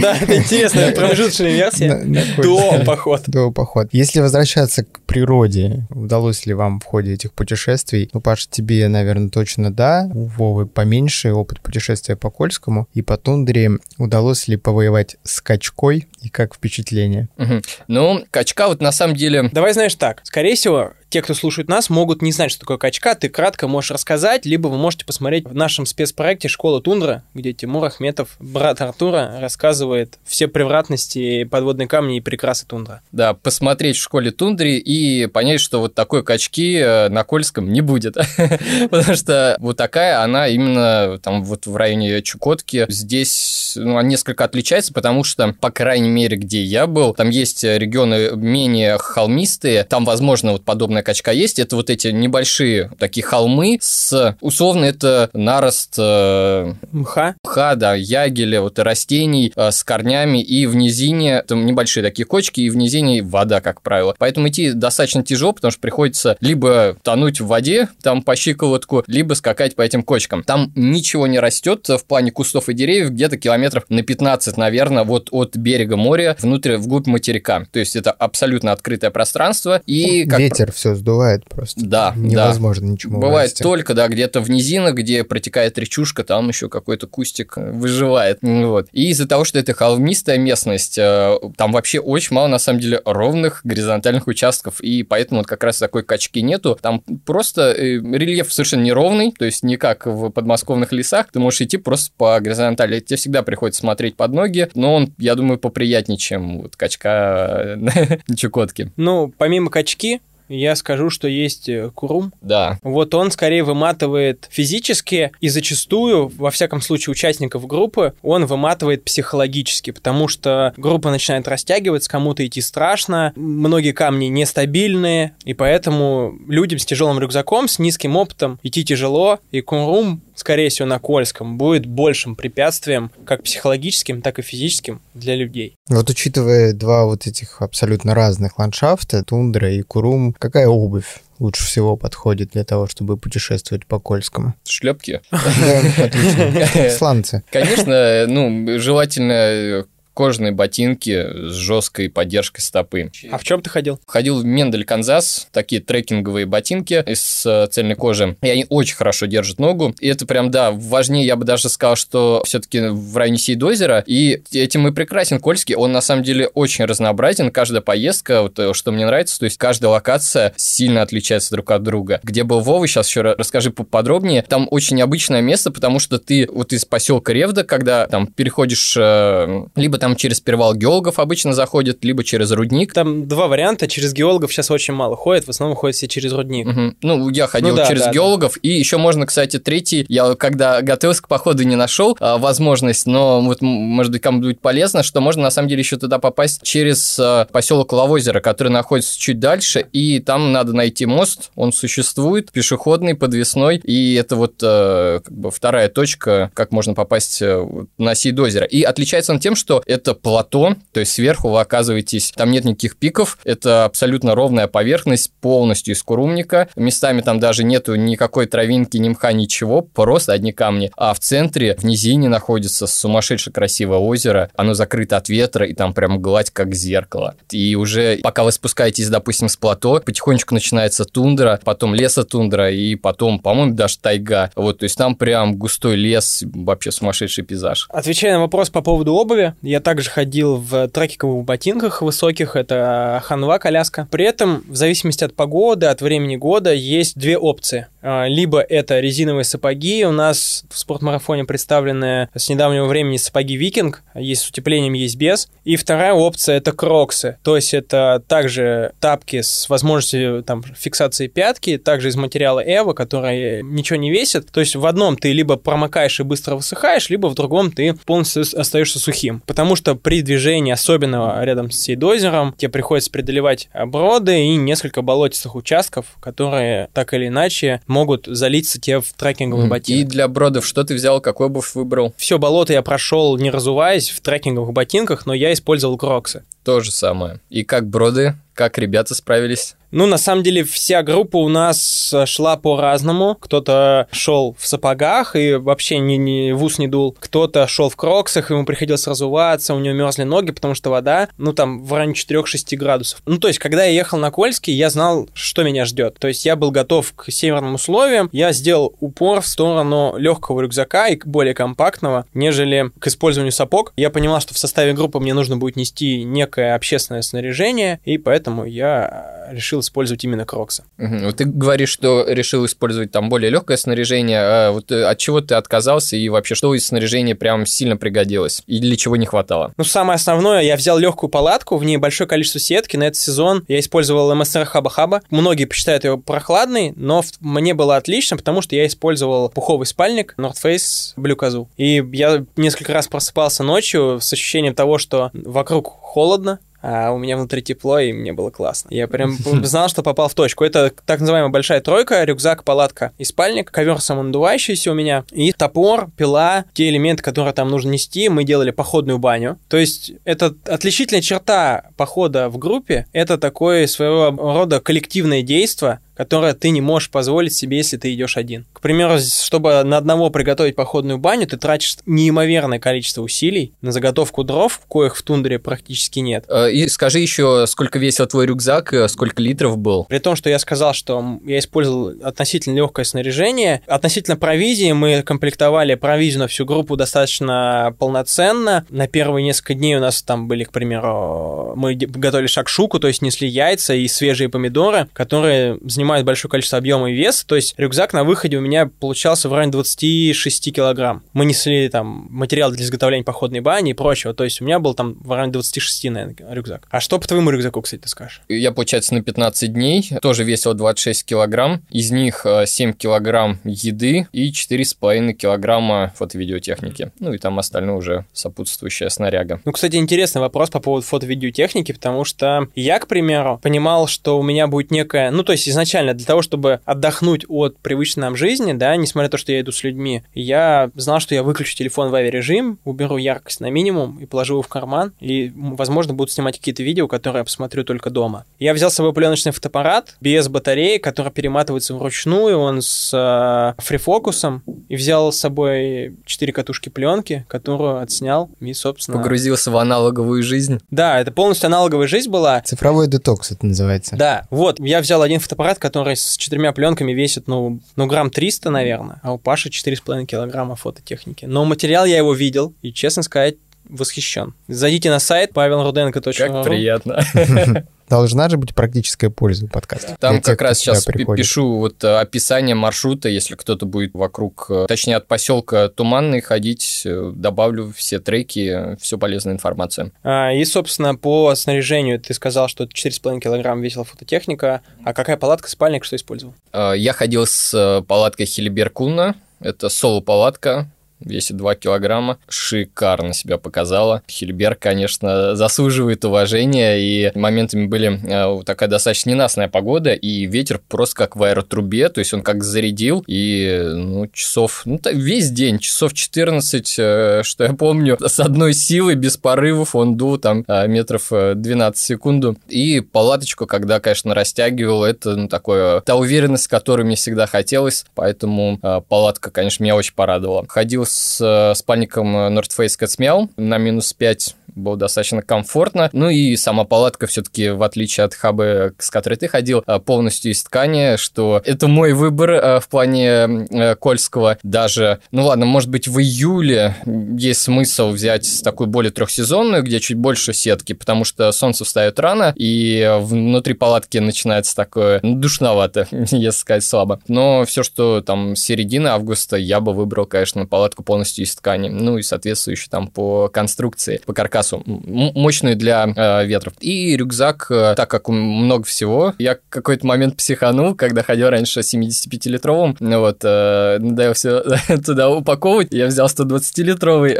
[0.00, 2.04] Да, это интересная промежуточная версия.
[2.36, 3.22] До поход.
[3.26, 3.88] Дуо поход.
[3.92, 8.08] Если возвращаться к природе, удалось ли вам в ходе этих путешествий?
[8.12, 10.08] Ну, Паш, тебе, наверное, точно да.
[10.14, 12.88] У Вовы поменьше опыт путешествия по Кольскому.
[12.94, 17.28] И по тундре удалось ли повоевать с качкой и как впечатление?
[17.36, 17.62] Мгм.
[17.88, 19.48] Ну, качка вот на самом деле...
[19.52, 20.20] Давай знаешь так.
[20.24, 23.14] Скорее всего, те, кто слушает нас, могут не знать, что такое качка.
[23.14, 27.84] Ты кратко можешь рассказать, либо вы можете посмотреть в нашем спецпроекте «Школа тундра», где Тимур
[27.84, 33.02] Ахметов, брат Артура, рассказывает все превратности, подводные камни и прекрасы тундра.
[33.10, 37.80] Да, посмотреть в школе тундре и понять, что вот такой качки э, на Кольском не
[37.80, 38.16] будет.
[38.90, 42.86] Потому что вот такая она именно там вот в районе Чукотки.
[42.88, 48.36] Здесь ну, несколько отличается, потому что, по крайней мере, где я был, там есть регионы
[48.36, 50.64] менее холмистые, там, возможно, вот
[51.00, 51.58] подобная качка есть.
[51.58, 57.34] Это вот эти небольшие такие холмы с, условно, это нарост э, Мха.
[57.44, 62.60] мха, да, ягеля, вот растений э, с корнями, и в низине там небольшие такие кочки,
[62.60, 64.14] и в низине вода, как правило.
[64.18, 69.34] Поэтому идти достаточно тяжело, потому что приходится либо тонуть в воде, там по щиколотку, либо
[69.34, 70.42] скакать по этим кочкам.
[70.42, 75.28] Там ничего не растет в плане кустов и деревьев, где-то километров на 15, наверное, вот
[75.30, 77.64] от берега моря внутрь, вглубь материка.
[77.72, 81.80] То есть это абсолютно открытое пространство, и как Ветер все сдувает просто.
[81.84, 83.62] Да, Невозможно ничему Бывает вырасти.
[83.62, 88.38] только, да, где-то в низинах, где протекает речушка, там еще какой-то кустик э, выживает.
[88.42, 88.88] Вот.
[88.92, 93.00] И из-за того, что это холмистая местность, э, там вообще очень мало, на самом деле,
[93.04, 96.78] ровных горизонтальных участков, и поэтому вот как раз такой качки нету.
[96.80, 101.60] Там просто э, рельеф совершенно неровный, то есть не как в подмосковных лесах, ты можешь
[101.62, 103.00] идти просто по горизонтали.
[103.00, 107.76] Тебе всегда приходится смотреть под ноги, но он, я думаю, поприятнее, чем вот качка
[108.28, 108.92] на Чукотке.
[108.96, 110.20] Ну, помимо качки,
[110.50, 112.32] я скажу, что есть э, курум.
[112.40, 112.78] Да.
[112.82, 119.92] Вот он скорее выматывает физически и зачастую, во всяком случае, участников группы, он выматывает психологически,
[119.92, 126.84] потому что группа начинает растягиваться, кому-то идти страшно, многие камни нестабильные, и поэтому людям с
[126.84, 132.34] тяжелым рюкзаком, с низким опытом идти тяжело, и курум скорее всего, на Кольском, будет большим
[132.34, 135.76] препятствием как психологическим, так и физическим для людей.
[135.88, 141.96] Вот учитывая два вот этих абсолютно разных ландшафта, тундра и Курум, какая обувь лучше всего
[141.96, 144.54] подходит для того, чтобы путешествовать по Кольскому?
[144.66, 145.20] Шлепки.
[146.96, 147.42] Сланцы.
[147.50, 153.10] Конечно, ну, желательно кожаные ботинки с жесткой поддержкой стопы.
[153.30, 154.00] А в чем ты ходил?
[154.06, 159.26] Ходил в Мендель, Канзас, такие трекинговые ботинки из э, цельной кожи, и они очень хорошо
[159.26, 163.38] держат ногу, и это прям, да, важнее, я бы даже сказал, что все-таки в районе
[163.38, 168.58] Сейдозера, и этим и прекрасен Кольский, он на самом деле очень разнообразен, каждая поездка, вот,
[168.58, 172.20] э, что мне нравится, то есть каждая локация сильно отличается друг от друга.
[172.22, 176.72] Где был Вова, сейчас еще расскажи поподробнее, там очень необычное место, потому что ты вот
[176.72, 182.24] из поселка Ревда, когда там переходишь э, либо там через перевал геологов обычно заходят, либо
[182.24, 182.92] через рудник.
[182.92, 183.86] Там два варианта.
[183.86, 186.66] Через геологов сейчас очень мало ходят, в основном ходят все через рудник.
[186.66, 186.94] Угу.
[187.02, 188.60] Ну, я ходил ну, да, через да, геологов, да.
[188.62, 193.40] и еще можно, кстати, третий, я когда готовился к походу не нашел а, возможность, но
[193.40, 197.18] вот, может быть, кому будет полезно, что можно на самом деле еще туда попасть через
[197.18, 203.14] а, поселок Лавозеро, который находится чуть дальше, и там надо найти мост, он существует, пешеходный,
[203.14, 208.66] подвесной, и это вот а, как бы вторая точка, как можно попасть а, на Сейдозеро.
[208.66, 212.96] И отличается он тем, что это плато, то есть сверху вы оказываетесь, там нет никаких
[212.96, 219.08] пиков, это абсолютно ровная поверхность, полностью из курумника, местами там даже нету никакой травинки, ни
[219.08, 224.74] мха, ничего, просто одни камни, а в центре, в низине находится сумасшедше красивое озеро, оно
[224.74, 227.34] закрыто от ветра, и там прям гладь как зеркало.
[227.50, 233.40] И уже пока вы спускаетесь, допустим, с плато, потихонечку начинается тундра, потом лесотундра, и потом,
[233.40, 234.50] по-моему, даже тайга.
[234.54, 237.88] Вот, то есть там прям густой лес, вообще сумасшедший пейзаж.
[237.90, 243.58] Отвечая на вопрос по поводу обуви, я также ходил в трекинговых ботинках высоких, это ханва
[243.58, 244.08] коляска.
[244.10, 247.86] При этом, в зависимости от погоды, от времени года, есть две опции.
[248.02, 254.02] А, либо это резиновые сапоги, у нас в спортмарафоне представлены с недавнего времени сапоги Викинг,
[254.14, 255.48] есть с утеплением, есть без.
[255.64, 261.78] И вторая опция это кроксы, то есть это также тапки с возможностью там, фиксации пятки,
[261.78, 264.50] также из материала Эва, который ничего не весит.
[264.50, 268.44] То есть в одном ты либо промокаешь и быстро высыхаешь, либо в другом ты полностью
[268.56, 269.42] остаешься сухим.
[269.46, 275.54] Потому что при движении, особенно рядом с сейдозером, тебе приходится преодолевать броды и несколько болотистых
[275.54, 279.68] участков, которые так или иначе могут залиться тебе в трекинговый mm.
[279.68, 280.00] ботинок.
[280.00, 282.14] И для бродов что ты взял, какой обувь выбрал?
[282.16, 286.44] Все болото я прошел, не разуваясь, в трекинговых ботинках, но я использовал кроксы.
[286.64, 287.40] То же самое.
[287.50, 288.34] И как броды?
[288.54, 289.74] Как ребята справились?
[289.92, 293.36] Ну, на самом деле, вся группа у нас э, шла по-разному.
[293.40, 297.16] Кто-то шел в сапогах и вообще ни, ни в ус не дул.
[297.18, 301.52] Кто-то шел в кроксах, ему приходилось разуваться, у него мерзли ноги, потому что вода, ну,
[301.52, 303.22] там, в районе 4-6 градусов.
[303.26, 306.18] Ну, то есть, когда я ехал на Кольский, я знал, что меня ждет.
[306.18, 308.28] То есть, я был готов к северным условиям.
[308.32, 313.92] Я сделал упор в сторону легкого рюкзака и более компактного, нежели к использованию сапог.
[313.96, 318.64] Я понимал, что в составе группы мне нужно будет нести некое общественное снаряжение, и поэтому
[318.64, 320.84] я решил использовать именно кроксы.
[320.98, 321.32] Угу.
[321.32, 324.40] Ты говоришь, что решил использовать там более легкое снаряжение.
[324.40, 328.62] А вот э, от чего ты отказался и вообще что из снаряжения прям сильно пригодилось?
[328.66, 329.72] И для чего не хватало?
[329.76, 332.96] Ну, самое основное, я взял легкую палатку, в ней большое количество сетки.
[332.96, 335.22] На этот сезон я использовал МСР Хаба-Хаба.
[335.30, 340.56] Многие посчитают его прохладный, но мне было отлично, потому что я использовал пуховый спальник North
[340.62, 341.66] Face Blue Kazoo.
[341.76, 347.36] И я несколько раз просыпался ночью с ощущением того, что вокруг холодно, а у меня
[347.36, 348.88] внутри тепло, и мне было классно.
[348.90, 350.64] Я прям знал, что попал в точку.
[350.64, 356.10] Это так называемая большая тройка, рюкзак, палатка и спальник, ковер самонадувающийся у меня, и топор,
[356.16, 358.28] пила, те элементы, которые там нужно нести.
[358.28, 359.58] Мы делали походную баню.
[359.68, 366.52] То есть это отличительная черта похода в группе, это такое своего рода коллективное действие, которое
[366.52, 368.66] ты не можешь позволить себе, если ты идешь один.
[368.74, 374.44] К примеру, чтобы на одного приготовить походную баню, ты тратишь неимоверное количество усилий на заготовку
[374.44, 376.44] дров, коих в тундре практически нет.
[376.48, 380.04] Э, и скажи еще, сколько весил твой рюкзак, э, сколько литров был?
[380.10, 383.80] При том, что я сказал, что я использовал относительно легкое снаряжение.
[383.86, 388.84] Относительно провизии мы комплектовали провизию на всю группу достаточно полноценно.
[388.90, 393.22] На первые несколько дней у нас там были, к примеру, мы готовили шакшуку, то есть
[393.22, 397.74] несли яйца и свежие помидоры, которые занимали занимают большое количество объема и веса, то есть
[397.76, 401.22] рюкзак на выходе у меня получался в районе 26 килограмм.
[401.32, 404.94] Мы несли там материал для изготовления походной бани и прочего, то есть у меня был
[404.94, 406.88] там в районе 26, наверное, рюкзак.
[406.90, 408.42] А что по твоему рюкзаку, кстати, ты скажешь?
[408.48, 414.26] Я, получается, на 15 дней тоже весил 26 килограмм, из них 7 э, килограмм еды
[414.32, 417.12] и 4,5 килограмма фото-видеотехники.
[417.20, 419.60] Ну и там остальное уже сопутствующая снаряга.
[419.64, 424.42] Ну, кстати, интересный вопрос по поводу фото-видеотехники, потому что я, к примеру, понимал, что у
[424.42, 425.30] меня будет некая...
[425.30, 429.30] Ну, то есть изначально для того, чтобы отдохнуть от привычной нам жизни, да, несмотря на
[429.30, 433.16] то, что я иду с людьми, я знал, что я выключу телефон в авиарежим, уберу
[433.16, 437.40] яркость на минимум и положу его в карман, и, возможно, буду снимать какие-то видео, которые
[437.40, 438.44] я посмотрю только дома.
[438.58, 444.62] Я взял с собой пленочный фотоаппарат без батареи, который перематывается вручную, он с э, фрифокусом,
[444.88, 449.18] и взял с собой 4 катушки пленки, которую отснял и, собственно...
[449.18, 450.80] Погрузился в аналоговую жизнь.
[450.90, 452.60] Да, это полностью аналоговая жизнь была.
[452.60, 454.16] Цифровой детокс это называется.
[454.16, 458.70] Да, вот, я взял один фотоаппарат, который с четырьмя пленками весит, ну, ну грамм 300,
[458.70, 461.46] наверное, а у Паши 4,5 килограмма фототехники.
[461.46, 463.56] Но материал я его видел, и, честно сказать,
[463.90, 464.54] восхищен.
[464.68, 466.32] Зайдите на сайт pavelrudенко.ru.
[466.32, 467.22] Как приятно.
[468.10, 470.16] Должна же быть практическая польза у подкаста.
[470.18, 471.44] Там Для как тех, раз сейчас приходит.
[471.44, 477.02] пишу вот э, описание маршрута, если кто-то будет вокруг, э, точнее от поселка Туманный ходить,
[477.04, 480.10] э, добавлю все треки, все полезная информация.
[480.24, 484.82] А, и, собственно, по снаряжению ты сказал, что 4,5 килограмм весила фототехника.
[485.04, 486.54] А какая палатка, спальник, что использовал?
[486.74, 489.36] Я ходил с палаткой Хилиберкуна.
[489.60, 494.22] Это соло-палатка, весит 2 килограмма, шикарно себя показала.
[494.28, 498.20] Хильберг, конечно, заслуживает уважения, и моментами были
[498.60, 502.64] э, такая достаточно ненастная погода, и ветер просто как в аэротрубе, то есть он как
[502.64, 508.74] зарядил, и ну, часов, ну, весь день, часов 14, э, что я помню, с одной
[508.74, 515.04] силой, без порывов, он дул там э, метров 12 секунду, и палаточку, когда, конечно, растягивал,
[515.04, 518.78] это ну, такое, та уверенность, которую мне всегда хотелось, поэтому
[519.08, 520.66] палатка, конечно, меня очень порадовала.
[520.68, 523.18] Ходил с э, спальником North Face Cat's
[523.56, 526.10] на минус 5 было достаточно комфортно.
[526.12, 530.52] Ну и сама палатка все-таки, в отличие от хабы, с которой ты ходил, э, полностью
[530.52, 534.58] из ткани, что это мой выбор э, в плане Кольского.
[534.62, 540.16] Даже, ну ладно, может быть, в июле есть смысл взять такую более трехсезонную, где чуть
[540.16, 546.50] больше сетки, потому что солнце встает рано, и внутри палатки начинается такое ну, душновато, если
[546.50, 547.20] сказать слабо.
[547.28, 551.88] Но все, что там середина августа, я бы выбрал, конечно, палатку полностью из ткани.
[551.88, 554.59] Ну и соответствующую там по конструкции, по каркасу.
[554.86, 556.74] Мощную для э, ветров.
[556.80, 562.96] И рюкзак, э, так как много всего, я какой-то момент психанул, когда ходил раньше 75-литровым,
[563.00, 564.62] ну вот, э, надо все
[565.04, 567.38] туда упаковывать, я взял 120-литровый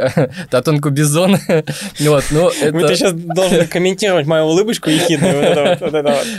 [0.49, 1.37] Татонку Бизон.
[1.99, 2.87] вот, ну, это...
[2.87, 5.33] Ты сейчас должен комментировать мою улыбочку ехидную.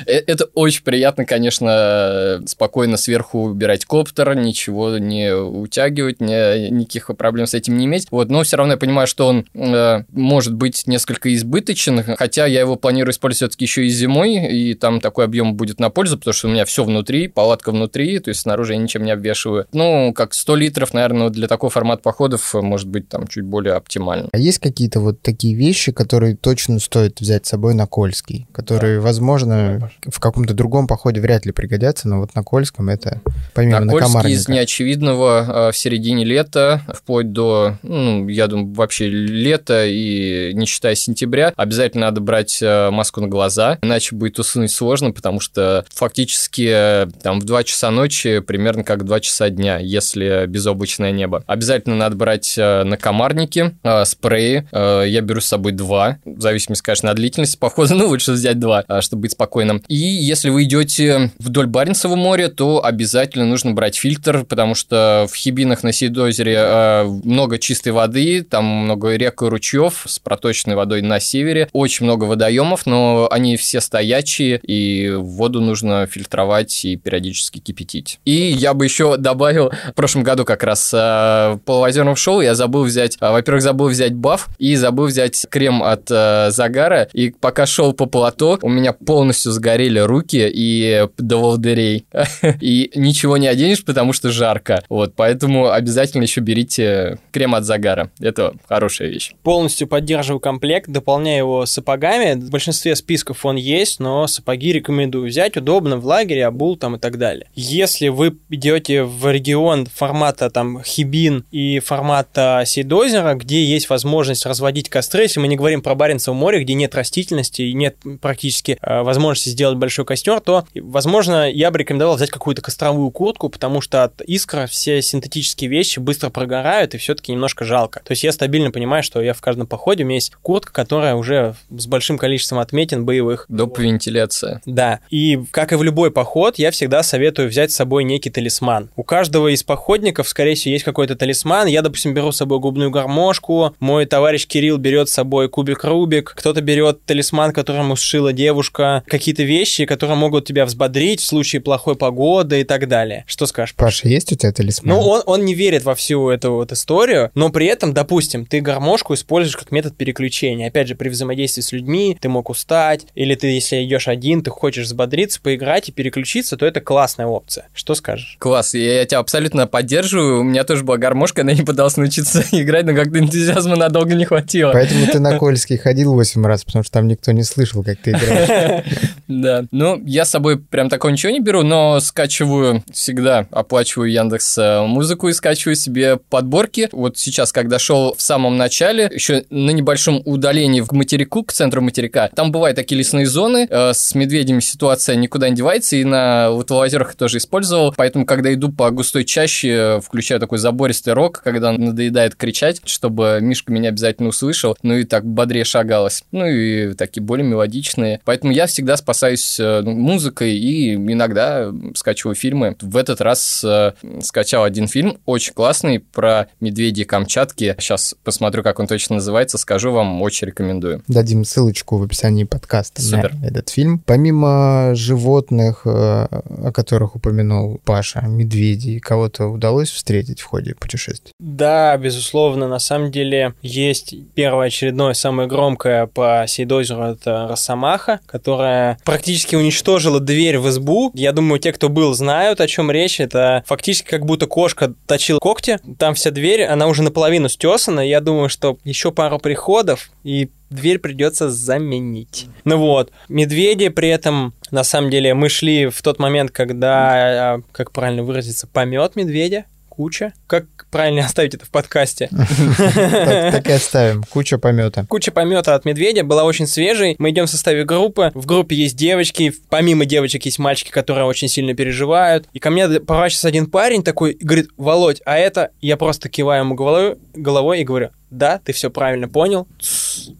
[0.07, 7.55] Э, это очень приятно, конечно, спокойно сверху убирать коптер, ничего не утягивать, никаких проблем с
[7.55, 8.09] этим не иметь.
[8.11, 12.61] Вот, но все равно я понимаю, что он э, может быть несколько избыточен, хотя я
[12.61, 16.35] его планирую использовать все-таки еще и зимой, и там такой объем будет на пользу, потому
[16.35, 19.67] что у меня все внутри, палатка внутри, то есть снаружи я ничем не обвешиваю.
[19.73, 24.29] Ну, как 100 литров, наверное, для такого формата походов может быть там чуть более оптимально.
[24.33, 28.97] А есть какие-то вот такие вещи, которые точно стоит взять с собой на Кольский, которые,
[28.97, 29.03] да.
[29.03, 33.21] возможно, в каком-то другом походе вряд ли пригодятся, но вот на Кольском это
[33.55, 38.73] помимо на, на Кольский из неочевидного э, в середине лета вплоть до, ну, я думаю,
[38.73, 44.39] вообще лета и не считая сентября, обязательно надо брать э, маску на глаза, иначе будет
[44.39, 49.51] уснуть сложно, потому что фактически э, там в 2 часа ночи примерно как 2 часа
[49.51, 51.43] дня, если безоблачное небо.
[51.47, 57.17] Обязательно надо брать э, накомарники, спреи, я беру с собой два, в зависимости, конечно, от
[57.17, 59.83] длительности похода, но лучше взять два, чтобы быть спокойным.
[59.89, 65.35] И если вы идете вдоль Баренцева моря, то обязательно нужно брать фильтр, потому что в
[65.35, 70.19] Хибинах на Сейдозере много чистой воды, там много рек и ручьев с
[70.53, 76.85] проточной водой на севере, очень много водоемов, но они все стоячие, и воду нужно фильтровать
[76.85, 78.21] и периодически кипятить.
[78.27, 82.55] И я бы еще добавил, в прошлом году как раз э, по озерному шоу я
[82.55, 87.65] забыл взять, э, во-первых, забыл взять баф и забыл взять крем от загара, и пока
[87.65, 92.05] шел по плато, у меня полностью сгорели руки и до волдырей,
[92.61, 98.11] и ничего не оденешь, потому что жарко, вот, поэтому обязательно еще берите крем от загара.
[98.21, 99.33] Это хорошая вещь.
[99.43, 102.35] Полностью поддерживаю комплект, дополняя его сапогами.
[102.35, 105.57] В большинстве списков он есть, но сапоги рекомендую взять.
[105.57, 107.47] Удобно в лагере, обул там и так далее.
[107.55, 114.91] Если вы идете в регион формата там Хибин и формата Сейдозера, где есть возможность разводить
[114.91, 119.03] костры, если мы не говорим про Баренцево море, где нет растительности и нет практически э,
[119.03, 124.05] возможности сделать большой костер, то, возможно, я бы рекомендовал взять какую-то костровую куртку, потому что
[124.05, 128.01] от искра все синтетические вещи быстро прогорают, и все-таки немножко жалко.
[128.05, 131.15] То есть я стабильно понимаю, что я в каждом походе, у меня есть куртка, которая
[131.15, 133.47] уже с большим количеством отметин боевых.
[133.49, 133.79] Доп.
[133.79, 134.61] вентиляция.
[134.67, 135.01] Да.
[135.11, 138.91] И, как и в любой поход, я всегда советую взять с собой некий талисман.
[138.97, 141.67] У каждого из походников, скорее всего, есть какой-то талисман.
[141.67, 146.33] Я, допустим, беру с собой губную гармошку, мой товарищ Кирилл берет с собой кубик Рубик,
[146.37, 151.97] кто-то берет талисман, которому сшила девушка, какие-то вещи, которые могут тебя взбодрить в случае плохой
[151.97, 153.25] погоды и так далее.
[153.27, 153.75] Что скажешь?
[153.77, 154.95] Паша, есть у тебя талисман?
[154.95, 158.61] Ну, он, он не верит во всю эту вот историю, но при этом, допустим, ты
[158.61, 160.22] гармошку используешь как метод переключения.
[160.67, 164.51] Опять же, при взаимодействии с людьми ты мог устать, или ты, если идешь один, ты
[164.51, 167.69] хочешь взбодриться, поиграть и переключиться, то это классная опция.
[167.75, 168.37] Что скажешь?
[168.39, 170.41] Класс, я, я тебя абсолютно поддерживаю.
[170.41, 174.25] У меня тоже была гармошка, она не пыталась научиться играть, но как-то энтузиазма надолго не
[174.25, 174.73] хватило.
[174.73, 178.11] Поэтому ты на Кольский ходил 8 раз, потому что там никто не слышал, как ты
[178.11, 178.85] играешь.
[179.41, 179.65] Да.
[179.71, 185.29] Ну, я с собой прям такого ничего не беру, но скачиваю всегда, оплачиваю Яндекс музыку
[185.29, 186.89] и скачиваю себе подборки.
[186.93, 191.83] Вот сейчас, когда шел в самом начале, еще на небольшом удалении в материку, к центру
[191.83, 196.51] материка, там бывают такие лесные зоны, э, с медведями ситуация никуда не девается, и на
[196.51, 201.41] вот в озерах тоже использовал, поэтому, когда иду по густой чаще, включаю такой забористый рок,
[201.43, 206.25] когда надоедает кричать, чтобы Мишка меня обязательно услышал, ну и так бодрее шагалось.
[206.33, 208.21] Ну и такие более мелодичные.
[208.25, 212.77] Поэтому я всегда спасаюсь э, ну, музыкой и иногда скачиваю фильмы.
[212.81, 217.77] В этот раз э, скачал один фильм, очень классный, про медведей Камчатки.
[217.79, 221.05] Сейчас посмотрю, как он точно называется, скажу вам, очень рекомендую.
[221.07, 223.35] Дадим ссылочку в описании подкаста Супер.
[223.35, 224.03] на этот фильм.
[224.05, 231.33] Помимо животных, э, о которых упомянул Паша, медведей, кого-то удалось встретить в ходе путешествий?
[231.39, 238.99] Да, безусловно, на самом деле есть первое очередное, самое громкое по Сейдозеру, это Росомаха, которая
[239.05, 241.11] практически уничтожила дверь в избу.
[241.15, 243.21] Я думаю, те, кто был, знают, о чем речь.
[243.21, 245.79] Это фактически как будто кошка точила когти.
[245.99, 248.01] Там вся дверь, она уже наполовину стесана.
[248.01, 252.47] Я думаю, что еще пару приходов, и дверь придется заменить.
[252.65, 257.61] Ну вот, медведи при этом, на самом деле, мы шли в тот момент, когда, а,
[257.73, 260.33] как правильно выразиться, помет медведя, куча.
[260.47, 262.29] Как правильно оставить это в подкасте?
[262.29, 264.25] Так и оставим.
[264.25, 265.07] Куча помета.
[265.09, 267.15] Куча помета от медведя была очень свежей.
[267.19, 268.31] Мы идем в составе группы.
[268.35, 269.53] В группе есть девочки.
[269.69, 272.49] Помимо девочек есть мальчики, которые очень сильно переживают.
[272.53, 275.71] И ко мне поворачивается один парень такой говорит, Володь, а это...
[275.81, 279.69] Я просто киваю ему головой и говорю, да, ты все правильно понял.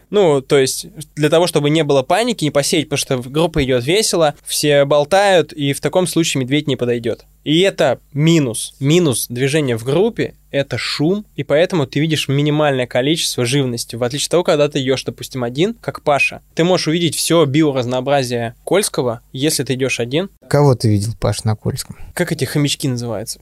[0.09, 3.85] Ну, то есть, для того, чтобы не было паники, не посеять, потому что группа идет
[3.85, 7.25] весело, все болтают, и в таком случае медведь не подойдет.
[7.43, 8.75] И это минус.
[8.79, 13.95] Минус движения в группе— это шум, и поэтому ты видишь минимальное количество живности.
[13.95, 17.43] В отличие от того, когда ты идешь, допустим, один, как Паша, ты можешь увидеть все
[17.45, 20.29] биоразнообразие Кольского, если ты идешь один.
[20.47, 21.97] Кого ты видел, Паш, на Кольском?
[22.13, 23.39] Как эти хомячки называются?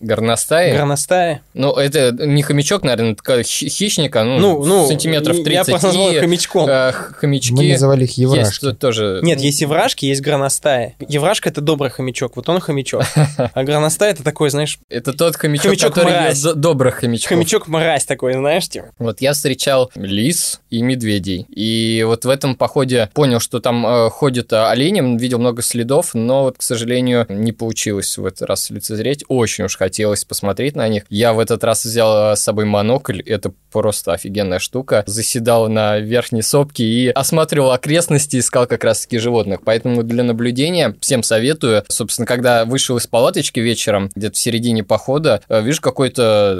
[0.00, 0.72] Горностаи?
[0.72, 1.40] Горностаи.
[1.54, 5.52] Ну, это не хомячок, наверное, это хищника, ну, Ну, ну, сантиметров 30.
[5.52, 6.68] я просто назвал хомячком.
[6.68, 7.52] э, хомячки.
[7.52, 8.60] Мы называли их есть еврашки.
[8.60, 9.20] тут тоже...
[9.22, 10.94] Нет, есть еврашки, есть граностаи.
[11.08, 13.02] Еврашка— это добрый хомячок, вот он хомячок.
[13.54, 16.35] А граностай— это такой, знаешь, Это тот хомячок, Хомячок который мразь.
[16.36, 17.28] Ест д- добрых хомячков.
[17.30, 18.88] хомячок-мразь такой, знаешь, типа.
[18.98, 21.46] Вот я встречал лис и медведей.
[21.48, 26.14] И вот в этом походе понял, что там э, ходят э, олени, видел много следов,
[26.14, 29.24] но вот, к сожалению, не получилось в этот раз лицезреть.
[29.28, 31.04] Очень уж хотелось посмотреть на них.
[31.08, 35.04] Я в этот раз взял э, с собой монокль, это просто офигенная штука.
[35.06, 39.60] Заседал на верхней сопке и осматривал окрестности, искал как раз-таки животных.
[39.64, 41.84] Поэтому для наблюдения всем советую.
[41.88, 45.80] Собственно, когда вышел из палаточки вечером, где-то в середине похода, э, вижу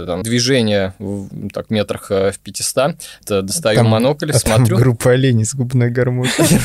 [0.07, 2.95] там, движение в так, метрах э, в 500.
[3.23, 4.77] Это достаю Там- монокль, а там смотрю.
[4.77, 6.47] группа оленей с губной гармошкой.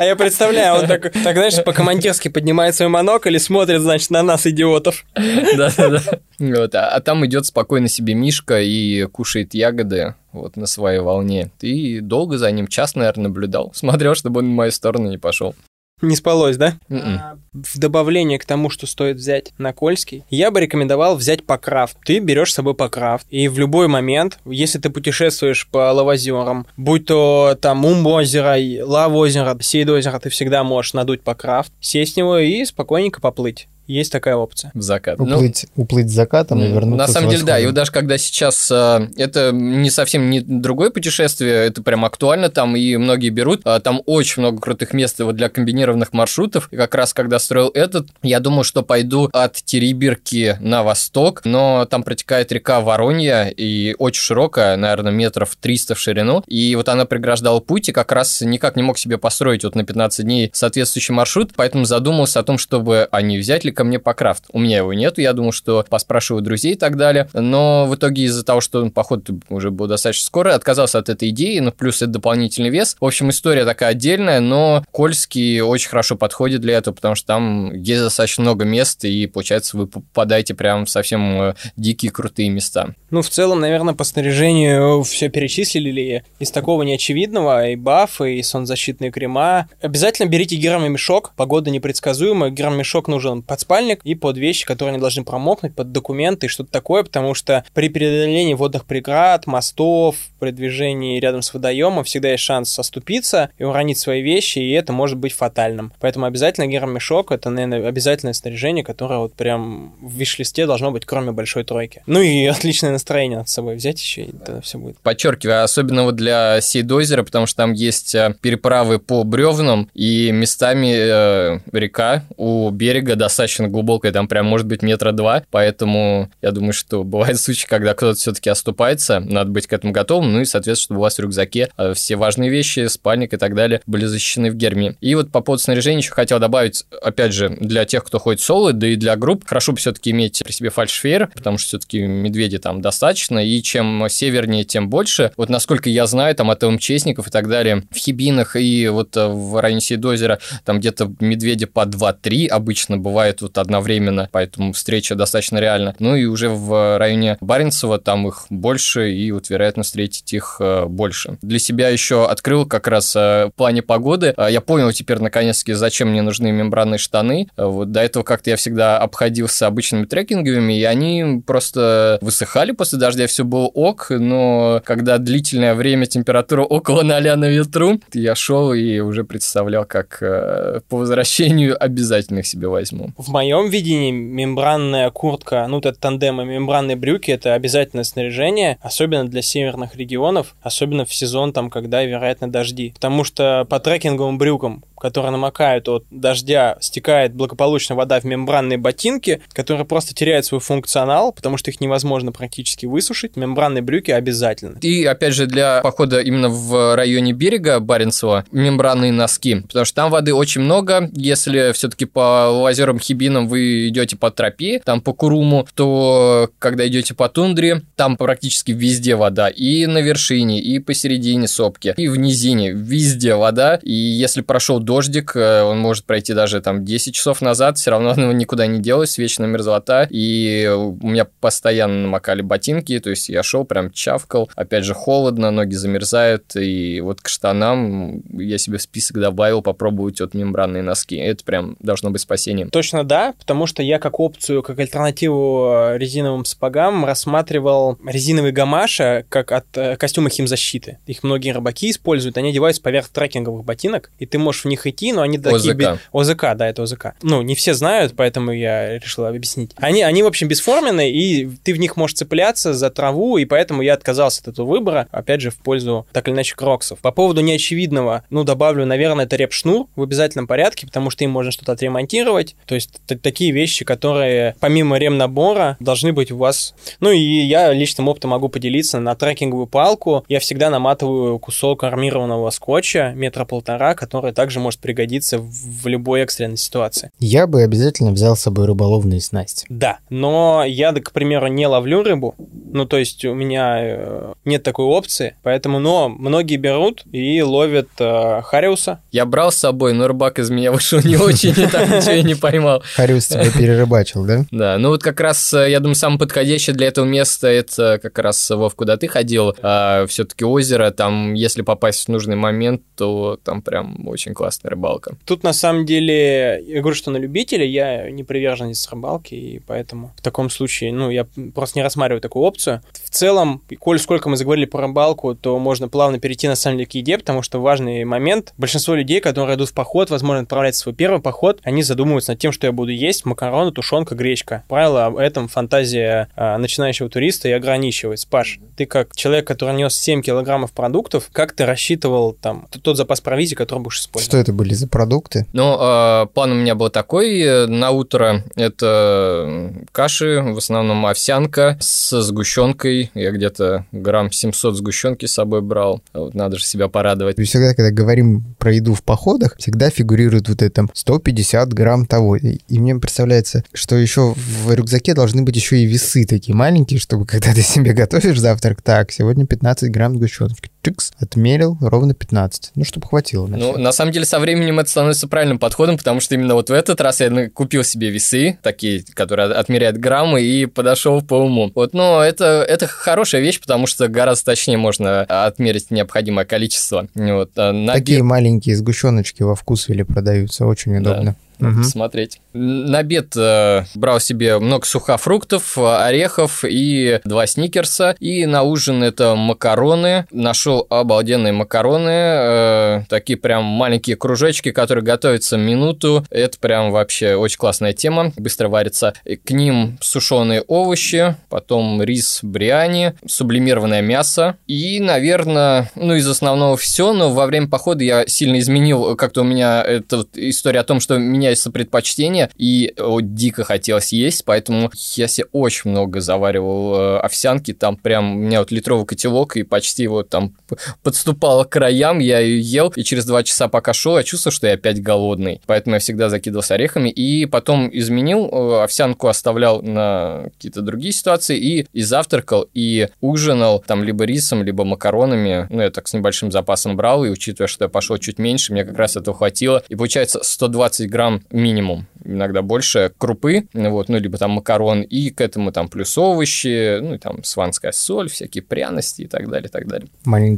[0.00, 4.46] А я представляю, он так, знаешь, по-командирски поднимает свой монокль и смотрит, значит, на нас,
[4.46, 5.04] идиотов.
[5.14, 6.00] Да-да-да.
[6.38, 11.50] Вот, а, а там идет спокойно себе Мишка и кушает ягоды вот на своей волне.
[11.60, 13.72] И долго за ним, час, наверное, наблюдал.
[13.74, 15.54] Смотрел, чтобы он в мою сторону не пошел.
[16.02, 16.74] Не спалось, да?
[16.88, 17.42] М-м.
[17.52, 21.96] В добавление к тому, что стоит взять на Кольский, я бы рекомендовал взять покрафт.
[22.04, 27.06] Ты берешь с собой покрафт, и в любой момент, если ты путешествуешь по лавозерам, будь
[27.06, 33.20] то там Умб-озеро, Лав-озеро, Сейд-озеро, ты всегда можешь надуть покрафт, сесть в него и спокойненько
[33.20, 33.68] поплыть.
[33.90, 34.70] Есть такая опция.
[34.74, 35.20] В закат.
[35.20, 39.08] Уплыть, ну, уплыть закатом и вернуться На самом деле, да, и даже когда сейчас э,
[39.16, 44.02] это не совсем не другое путешествие, это прям актуально там, и многие берут, а там
[44.06, 48.40] очень много крутых мест вот для комбинированных маршрутов, и как раз когда строил этот, я
[48.40, 54.76] думал, что пойду от Теребирки на восток, но там протекает река Воронья, и очень широкая,
[54.76, 58.82] наверное, метров 300 в ширину, и вот она преграждала путь, и как раз никак не
[58.82, 63.22] мог себе построить вот на 15 дней соответствующий маршрут, поэтому задумался о том, чтобы, а
[63.22, 64.44] не взять ли ко мне по крафт.
[64.52, 68.24] У меня его нету, я думал, что поспрашиваю друзей и так далее, но в итоге
[68.24, 72.08] из-за того, что поход уже был достаточно скоро, отказался от этой идеи, ну, плюс это
[72.08, 72.94] дополнительный вес.
[73.00, 77.72] В общем, история такая отдельная, но Кольский очень хорошо подходит для этого, потому что там
[77.72, 82.94] есть достаточно много мест, и, получается, вы попадаете прям в совсем э, дикие крутые места.
[83.08, 86.22] Ну, в целом, наверное, по снаряжению все перечислили.
[86.38, 89.68] Из такого неочевидного и бафы, и солнцезащитные крема.
[89.80, 91.32] Обязательно берите гермомешок.
[91.34, 92.50] Погода непредсказуемая.
[92.50, 96.72] Гермомешок нужен под спальник и под вещи, которые не должны промокнуть, под документы и что-то
[96.72, 102.42] такое, потому что при преодолении водных преград, мостов, при движении рядом с водоемом всегда есть
[102.42, 105.92] шанс оступиться и уронить свои вещи, и это может быть фатальным.
[106.00, 111.30] Поэтому обязательно гермомешок— это, наверное, обязательное снаряжение, которое вот прям в виш-листе должно быть, кроме
[111.30, 112.02] большой тройки.
[112.06, 114.98] Ну и отличное настроение над собой взять еще, и тогда все будет.
[114.98, 120.92] Подчеркиваю, особенно вот для Сейдозера, потому что там есть э, переправы по бревнам, и местами
[120.92, 126.72] э, река у берега достаточно глубокая, там прям может быть метра два, поэтому я думаю,
[126.72, 130.84] что бывает случаи, когда кто-то все-таки оступается, надо быть к этому готовым, ну и, соответственно,
[130.86, 134.50] чтобы у вас в рюкзаке э, все важные вещи, спальник и так далее были защищены
[134.50, 134.96] в герме.
[135.00, 138.72] И вот по поводу снаряжения еще хотел добавить, опять же, для тех, кто ходит соло,
[138.72, 142.58] да и для групп, хорошо бы все-таки иметь при себе фальшфейер, потому что все-таки медведи
[142.58, 145.32] там достаточно, и чем севернее, тем больше.
[145.36, 149.26] Вот насколько я знаю, там от МЧСников и так далее, в Хибинах и вот э,
[149.26, 155.58] в районе Сейдозера там где-то медведи по 2-3 обычно бывает вот одновременно, поэтому встреча достаточно
[155.58, 155.94] реальна.
[155.98, 160.86] Ну и уже в районе Баренцева там их больше, и вот вероятно встретить их э,
[160.86, 161.38] больше.
[161.42, 164.34] Для себя еще открыл как раз э, в плане погоды.
[164.36, 167.48] Я понял теперь наконец-таки, зачем мне нужны мембранные штаны.
[167.56, 173.26] Вот до этого как-то я всегда обходился обычными трекинговыми, и они просто высыхали после дождя,
[173.26, 178.98] все было ок, но когда длительное время температура около ноля на ветру, я шел и
[179.00, 183.12] уже представлял, как э, по возвращению обязательно их себе возьму.
[183.16, 189.28] В моем видении мембранная куртка, ну, это тандем и мембранные брюки, это обязательное снаряжение, особенно
[189.28, 192.92] для северных регионов, особенно в сезон, там, когда, вероятно, дожди.
[192.94, 199.40] Потому что по трекинговым брюкам которые намокают от дождя, стекает благополучно вода в мембранные ботинки,
[199.52, 203.34] которые просто теряют свой функционал, потому что их невозможно практически высушить.
[203.36, 204.78] Мембранные брюки обязательно.
[204.82, 210.10] И, опять же, для похода именно в районе берега Баренцева мембранные носки, потому что там
[210.10, 211.08] воды очень много.
[211.12, 217.14] Если все-таки по озерам Хибинам вы идете по тропе, там по Куруму, то когда идете
[217.14, 219.48] по тундре, там практически везде вода.
[219.48, 222.72] И на вершине, и посередине сопки, и в низине.
[222.72, 223.78] Везде вода.
[223.82, 228.10] И если прошел дождик, э, он может пройти даже там 10 часов назад, все равно
[228.16, 233.42] оно никуда не делось, вечная мерзлота, и у меня постоянно намокали ботинки, то есть я
[233.42, 238.82] шел прям чавкал, опять же холодно, ноги замерзают, и вот к штанам я себе в
[238.82, 242.70] список добавил попробовать вот мембранные носки, это прям должно быть спасением.
[242.70, 249.26] Точно да, потому что я как опцию, как альтернативу э, резиновым сапогам рассматривал резиновые гамаши
[249.28, 250.98] как от э, костюма химзащиты.
[251.08, 255.12] Их многие рыбаки используют, они одеваются поверх трекинговых ботинок, и ты можешь в них идти,
[255.12, 255.72] но они такие...
[255.72, 256.00] ОЗК.
[256.12, 257.14] ОЗК, да, это ОЗК.
[257.22, 259.72] Ну, не все знают, поэтому я решил объяснить.
[259.74, 263.82] Они, они в общем, бесформенные, и ты в них можешь цепляться за траву, и поэтому
[263.82, 267.00] я отказался от этого выбора, опять же, в пользу, так или иначе, кроксов.
[267.00, 271.50] По поводу неочевидного, ну, добавлю, наверное, это реп-шнур в обязательном порядке, потому что им можно
[271.50, 272.54] что-то отремонтировать.
[272.66, 276.74] То есть такие вещи, которые помимо ремнабора должны быть у вас.
[277.00, 279.00] Ну, и я личным опытом могу поделиться.
[279.00, 285.38] На трекинговую палку я всегда наматываю кусок армированного скотча метра полтора, который также может пригодиться
[285.38, 287.10] в любой экстренной ситуации.
[287.18, 289.66] Я бы обязательно взял с собой рыболовные снасти.
[289.68, 292.34] Да, но я, к примеру, не ловлю рыбу,
[292.72, 297.88] ну, то есть у меня э, нет такой опции, поэтому, но многие берут и ловят
[297.98, 299.00] э, хариуса.
[299.10, 302.22] Я брал с собой, но рыбак из меня вышел не очень, и так ничего и
[302.22, 302.82] не поймал.
[302.94, 304.44] Хариус тебя перерыбачил, да?
[304.50, 308.18] Да, ну вот как раз, э, я думаю, самое подходящее для этого места, это как
[308.18, 313.38] раз, Вов, куда ты ходил, а, все-таки озеро, там, если попасть в нужный момент, то
[313.42, 315.16] там прям очень классная рыбалка.
[315.24, 320.12] Тут на самом деле, я говорю, что на любителя, я не приверженец рыбалки, и поэтому
[320.16, 322.82] в таком случае, ну, я просто не рассматриваю такую опцию.
[322.92, 326.88] В целом, коль сколько мы заговорили про рыбалку, то можно плавно перейти на самом деле
[326.88, 328.52] к еде, потому что важный момент.
[328.56, 332.40] Большинство людей, которые идут в поход, возможно, отправляются в свой первый поход, они задумываются над
[332.40, 333.24] тем, что я буду есть.
[333.24, 334.64] Макароны, тушенка, гречка.
[334.68, 338.26] Правило об этом фантазия а, начинающего туриста и ограничивает.
[338.28, 343.20] Паш, ты как человек, который нес 7 килограммов продуктов, как ты рассчитывал там тот запас
[343.20, 344.30] провизии, который будешь использовать?
[344.30, 345.46] Что это были за продукты?
[345.52, 347.66] Ну, э, план у меня был такой.
[347.66, 353.10] На утро это каши, в основном овсянка с сгущенкой.
[353.14, 356.02] Я где-то грамм 700 сгущенки с собой брал.
[356.12, 357.38] Вот надо же себя порадовать.
[357.38, 362.06] И всегда, когда говорим про еду в походах, всегда фигурирует вот это там 150 грамм
[362.06, 362.36] того.
[362.70, 367.26] И, мне представляется, что еще в рюкзаке должны быть еще и весы такие маленькие, чтобы
[367.26, 370.70] когда ты себе готовишь завтрак, так, сегодня 15 грамм сгущенки.
[370.82, 372.72] Чикс, отмерил ровно 15.
[372.74, 373.46] Ну, чтобы хватило.
[373.46, 373.80] На Ну, всё.
[373.80, 377.00] на самом деле, со временем это становится правильным подходом, потому что именно вот в этот
[377.00, 381.70] раз я купил себе весы, такие, которые отмеряют граммы, и подошел по уму.
[381.74, 387.08] Вот, но это, это хорошая вещь, потому что гораздо точнее можно отмерить необходимое количество.
[387.14, 391.36] Вот, а на Такие маленькие сгущеночки во вкусвиле продаются, очень удобно.
[391.60, 391.84] Мгм.
[391.84, 392.40] Смотреть.
[392.54, 398.16] На обед э, брал себе много сухофруктов, э, орехов и два сникерса.
[398.18, 400.24] И на ужин это макароны.
[400.30, 402.10] Нашел обалденные макароны.
[402.10, 406.24] э, такие прям маленькие кружочки, которые готовятся минуту.
[406.30, 408.32] Это прям вообще очень классная тема.
[408.36, 409.14] Быстро варится.
[409.24, 414.56] И К ним сушеные овощи, потом рис бриани, сублимированное мясо.
[414.66, 419.44] И, наверное, ну, из основного все, но во время похода я сильно изменил, как-то у
[419.44, 424.90] меня эта вот история о том, что меняются предпочтения, и о, дико хотелось есть, поэтому
[425.16, 429.62] я себе очень много заваривал э, овсянки, там прям у меня вот литровый котелок, и
[429.62, 433.92] почти вот там п- подступало к краям, я ее ел, и через два часа пока
[433.92, 438.48] шел, я чувствовал, что я опять голодный, поэтому я всегда закидывался орехами, и потом изменил,
[438.50, 444.62] э, овсянку оставлял на какие-то другие ситуации, и, и завтракал, и ужинал там либо рисом,
[444.62, 448.38] либо макаронами, ну, я так с небольшим запасом брал, и учитывая, что я пошел чуть
[448.38, 454.08] меньше, мне как раз этого хватило, и получается 120 грамм минимум, иногда больше крупы, вот,
[454.08, 458.28] ну, либо там макарон, и к этому там плюс овощи, ну, и там сванская соль,
[458.28, 460.08] всякие пряности и так далее, и так далее.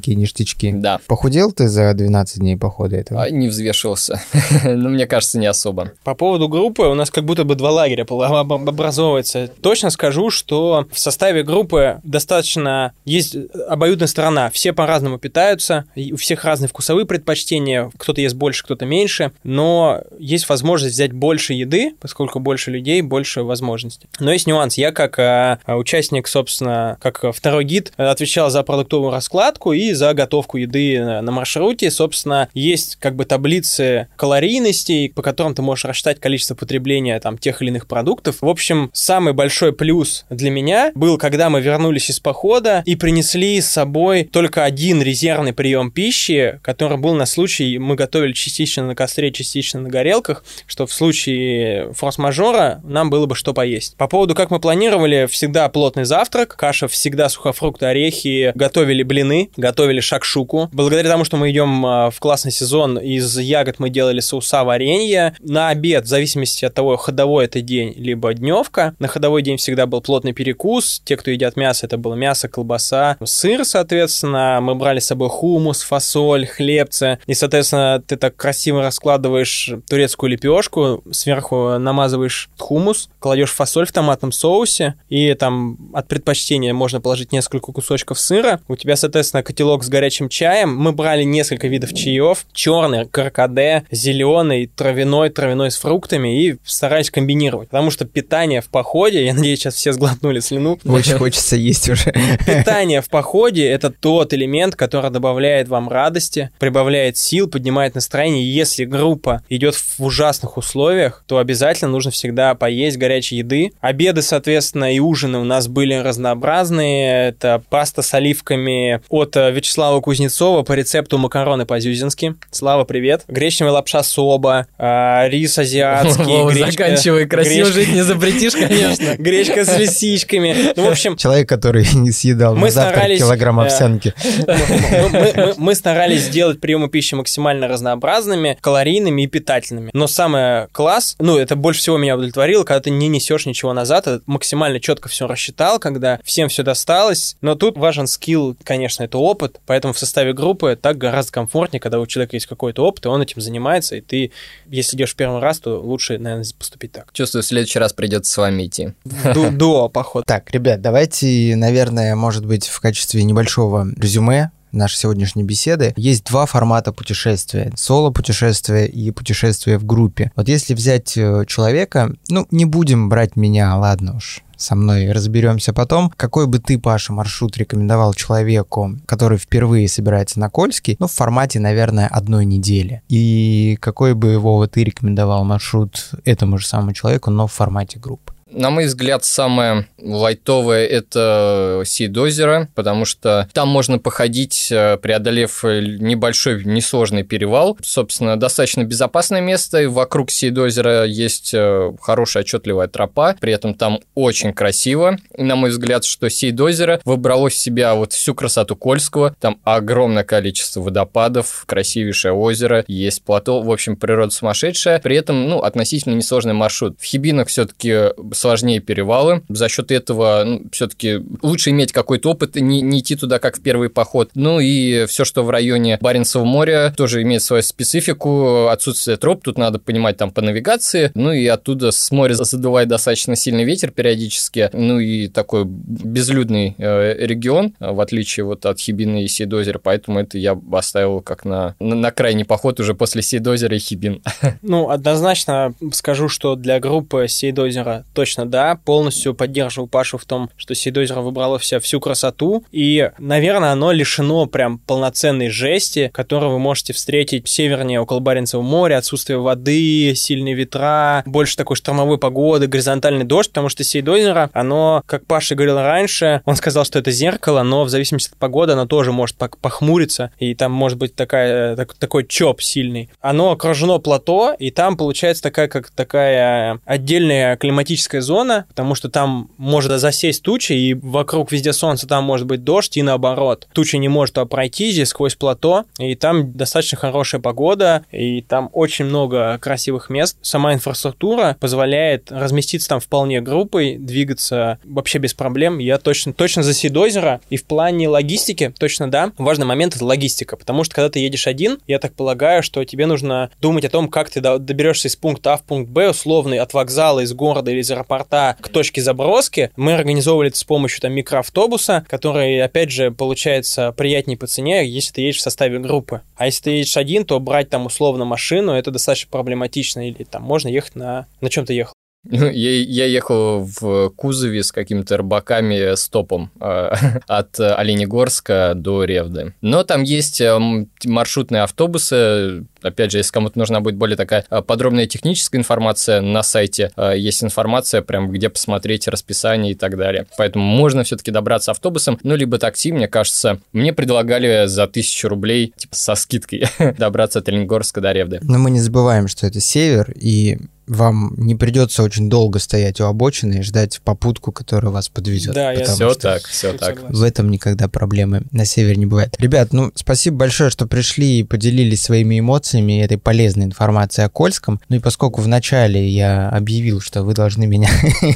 [0.03, 0.73] Маленькие ништячки.
[0.73, 0.99] Да.
[1.07, 3.23] Похудел ты за 12 дней похода этого?
[3.23, 4.21] А не взвешивался.
[4.65, 5.93] ну, мне кажется, не особо.
[6.03, 9.49] По поводу группы, у нас как будто бы два лагеря пол- об- об- образовывается.
[9.61, 13.37] Точно скажу, что в составе группы достаточно есть
[13.69, 14.51] обоюдная сторона.
[14.51, 20.49] Все по-разному питаются, у всех разные вкусовые предпочтения, кто-то ест больше, кто-то меньше, но есть
[20.49, 24.09] возможность взять больше еды, поскольку больше людей, больше возможностей.
[24.19, 24.79] Но есть нюанс.
[24.79, 30.59] Я как э, участник, собственно, как второй гид, отвечал за продуктовую раскладку и за готовку
[30.59, 31.91] еды на, на маршруте.
[31.91, 37.63] Собственно, есть как бы таблицы калорийности, по которым ты можешь рассчитать количество потребления там тех
[37.63, 38.37] или иных продуктов.
[38.41, 43.61] В общем, самый большой плюс для меня был, когда мы вернулись из похода и принесли
[43.61, 48.95] с собой только один резервный прием пищи, который был на случай, мы готовили частично на
[48.95, 53.97] костре, частично на горелках, что в случае форс-мажора нам было бы что поесть.
[53.97, 59.82] По поводу, как мы планировали, всегда плотный завтрак, каша всегда сухофрукты, орехи, готовили блины, готовили
[60.01, 60.69] шакшуку.
[60.73, 65.35] Благодаря тому, что мы идем а, в классный сезон, из ягод мы делали соуса, варенье.
[65.41, 69.87] На обед, в зависимости от того, ходовой это день, либо дневка, на ходовой день всегда
[69.87, 71.03] был плотный перекус.
[71.05, 74.61] Те, кто едят мясо, это было мясо, колбаса, сыр, соответственно.
[74.61, 77.19] Мы брали с собой хумус, фасоль, хлебцы.
[77.27, 84.33] И, соответственно, ты так красиво раскладываешь турецкую лепешку, сверху намазываешь хумус, кладешь фасоль в томатном
[84.33, 88.61] соусе, и там от предпочтения можно положить несколько кусочков сыра.
[88.69, 90.77] У тебя, соответственно, котелок с горячим чаем.
[90.77, 92.47] Мы брали несколько видов чаев.
[92.53, 97.69] Черный, каркаде, зеленый, травяной, травяной с фруктами, и старались комбинировать.
[97.69, 102.13] Потому что питание в походе, я надеюсь, сейчас все сглотнули слюну, Очень хочется есть уже.
[102.45, 108.43] Питание в походе– это тот элемент, который добавляет вам радости, прибавляет сил, поднимает настроение.
[108.43, 113.71] И Если группа идет в ужасных условиях, то обязательно нужно всегда поесть горячей еды.
[113.81, 117.29] Обеды, соответственно, и ужины у нас были разнообразные.
[117.29, 122.35] Это паста с оливками от э, Вячеслава Кузнецова по рецепту макароны по-зюзински.
[122.51, 123.25] Слава, привет.
[123.29, 129.15] Гречневая лапша соба, а, рис азиатский, Вова, гречка- заканчивай, красиво гречка- жить не запретишь, конечно.
[129.19, 130.73] Гречка с лисичками.
[130.77, 134.15] Ну, в общем, Человек, который не съедал Мы на завтрак старались, килограмм э, овсянки.
[135.57, 139.91] мы, старались сделать приемы пищи максимально разнообразными, калорийными и питательными.
[139.93, 144.07] Но самое класс, ну, это больше всего меня удовлетворило, когда ты не несешь ничего назад,
[144.07, 147.37] это максимально четко все рассчитал, когда всем все досталось.
[147.41, 152.01] Но тут важен скилл, конечно, это опыт, поэтому в составе группы так гораздо комфортнее, когда
[152.01, 154.33] у человека есть какой-то опыт, и он этим занимается, и ты,
[154.67, 157.13] если идешь в первый раз, то лучше, наверное, поступить так.
[157.13, 158.93] Чувствую, в следующий раз придется с вами идти.
[159.35, 160.25] До поход.
[160.27, 166.47] Так, ребят, давайте, наверное, может быть, в качестве небольшого резюме нашей сегодняшней беседы, есть два
[166.47, 167.73] формата путешествия.
[167.77, 170.33] Соло-путешествие и путешествие в группе.
[170.37, 175.73] Вот если взять э, человека, ну, не будем брать меня, ладно уж, со мной разберемся
[175.73, 176.11] потом.
[176.17, 181.61] Какой бы ты, Паша, маршрут рекомендовал человеку, который впервые собирается на Кольский, ну, в формате,
[181.61, 183.03] наверное, одной недели?
[183.09, 187.99] И какой бы его вот ты рекомендовал маршрут этому же самому человеку, но в формате
[187.99, 188.32] группы?
[188.55, 196.63] На мой взгляд, самое лайтовое– это Сид-озеро, потому что там можно походить, э, преодолев небольшой,
[196.65, 197.79] несложный перевал.
[197.83, 204.01] Собственно, достаточно безопасное место, и вокруг Сид-озера есть э, хорошая отчетливая тропа, при этом там
[204.15, 205.17] очень красиво.
[205.37, 210.25] И, на мой взгляд, что Сид-озеро выбрало в себя вот всю красоту Кольского, там огромное
[210.25, 216.55] количество водопадов, красивейшее озеро, есть плато, в общем, природа сумасшедшая, при этом, ну, относительно несложный
[216.55, 216.97] маршрут.
[217.01, 218.11] В Хибинах все-таки
[218.43, 219.43] сложнее перевалы.
[219.49, 223.63] За счет этого ну, все-таки лучше иметь какой-то опыт, не, не идти туда как в
[223.63, 224.31] первый поход.
[224.35, 228.67] Ну и все, что в районе Баренцева моря, тоже имеет свою специфику.
[228.67, 231.11] Отсутствие троп, тут надо понимать там по навигации.
[231.15, 234.69] Ну и оттуда с моря задувает достаточно сильный ветер периодически.
[234.73, 239.79] Ну и такой безлюдный э, регион, в отличие вот от Хибины и Сейдозера.
[239.79, 244.23] Поэтому это я оставил как на, на, на крайний поход уже после Сейдозера и Хибин.
[244.63, 250.49] Ну, однозначно скажу, что для группы Сейдозера точно точно да, полностью поддерживаю Пашу в том,
[250.57, 256.59] что Сейдозеро выбрало вся всю красоту, и, наверное, оно лишено прям полноценной жести, которую вы
[256.59, 263.25] можете встретить севернее около Баренцева моря, отсутствие воды, сильные ветра, больше такой штормовой погоды, горизонтальный
[263.25, 267.85] дождь, потому что Сейдозеро, оно, как Паша говорил раньше, он сказал, что это зеркало, но
[267.85, 272.27] в зависимости от погоды оно тоже может похмуриться, и там может быть такая, так, такой
[272.27, 273.11] чоп сильный.
[273.21, 279.51] Оно окружено плато, и там получается такая, как такая отдельная климатическая зона, потому что там
[279.59, 283.69] может засесть туча, и вокруг везде солнце, там может быть дождь, и наоборот.
[283.73, 289.05] Туча не может пройти здесь сквозь плато, и там достаточно хорошая погода, и там очень
[289.05, 290.39] много красивых мест.
[290.43, 295.79] Сама инфраструктура позволяет разместиться там вполне группой, двигаться вообще без проблем.
[295.79, 300.57] Я точно, точно за Сидозера, и в плане логистики, точно да, важный момент— это логистика,
[300.57, 304.09] потому что когда ты едешь один, я так полагаю, что тебе нужно думать о том,
[304.09, 307.81] как ты доберешься из пункта А в пункт Б, условный, от вокзала, из города или
[307.81, 309.71] из аэропорта, аэропорта к точке заброски.
[309.77, 315.15] Мы организовывали это с помощью там микроавтобуса, который, опять же, получается приятнее по цене, если
[315.15, 316.23] ты едешь в составе группы.
[316.37, 320.09] А если ты едешь один, то брать там условно машину, это достаточно проблематично.
[320.09, 321.27] Или там можно ехать на...
[321.41, 321.95] На чем ты ехал?
[322.31, 326.91] Я, ехал в кузове с какими-то рыбаками с топом э,
[327.27, 329.55] от Оленегорска до Ревды.
[329.61, 330.57] Но там есть э,
[331.05, 332.65] маршрутные автобусы.
[332.81, 337.15] Опять же, если кому-то нужна будет более такая э, подробная техническая информация, на сайте э,
[337.17, 340.27] есть информация, прям где посмотреть расписание и так далее.
[340.39, 343.61] Поэтому можно все-таки добраться автобусом, ну, либо такси, мне кажется.
[343.73, 346.67] Мне предлагали за тысячу рублей, типа, со скидкой
[346.99, 348.39] добраться от Оленегорска до Ревды.
[348.43, 353.05] Но мы не забываем, что это север, и вам не придется очень долго стоять у
[353.05, 355.55] обочины и ждать попутку, которая вас подвезет.
[355.55, 357.03] Да, я все так, все так.
[357.09, 359.35] В этом никогда проблемы на севере не бывает.
[359.39, 364.31] Ребят, ну, спасибо большое, что пришли и поделились своими эмоциями и этой полезной информацией о
[364.31, 364.81] Кольском.
[364.89, 367.89] Ну и поскольку вначале я объявил, что вы должны меня...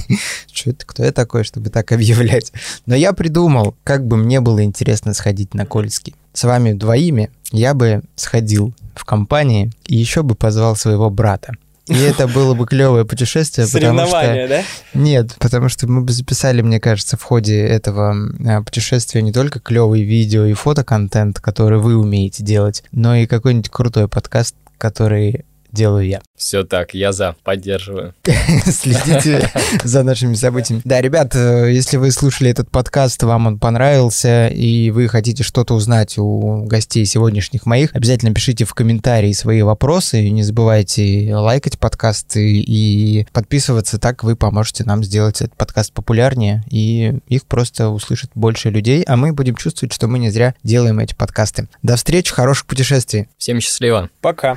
[0.52, 0.86] Что это?
[0.86, 2.52] Кто я такой, чтобы так объявлять?
[2.86, 6.14] Но я придумал, как бы мне было интересно сходить на Кольский.
[6.32, 11.54] С вами двоими я бы сходил в компании и еще бы позвал своего брата.
[11.86, 13.66] И это было бы клевое путешествие,
[14.46, 14.48] что...
[14.48, 14.62] да?
[14.94, 18.14] Нет, потому что мы бы записали, мне кажется, в ходе этого
[18.44, 23.68] а, путешествия не только клевый видео и фотоконтент, который вы умеете делать, но и какой-нибудь
[23.68, 26.20] крутой подкаст, который делаю я.
[26.36, 28.14] Все так, я за, поддерживаю.
[28.66, 29.50] Следите
[29.84, 30.82] за нашими событиями.
[30.84, 35.74] Да, ребят, э, если вы слушали этот подкаст, вам он понравился, и вы хотите что-то
[35.74, 42.60] узнать у гостей сегодняшних моих, обязательно пишите в комментарии свои вопросы, не забывайте лайкать подкасты
[42.60, 48.70] и подписываться, так вы поможете нам сделать этот подкаст популярнее, и их просто услышит больше
[48.70, 51.68] людей, а мы будем чувствовать, что мы не зря делаем эти подкасты.
[51.82, 53.28] До встречи, хороших путешествий.
[53.38, 54.10] Всем счастливо.
[54.20, 54.56] Пока.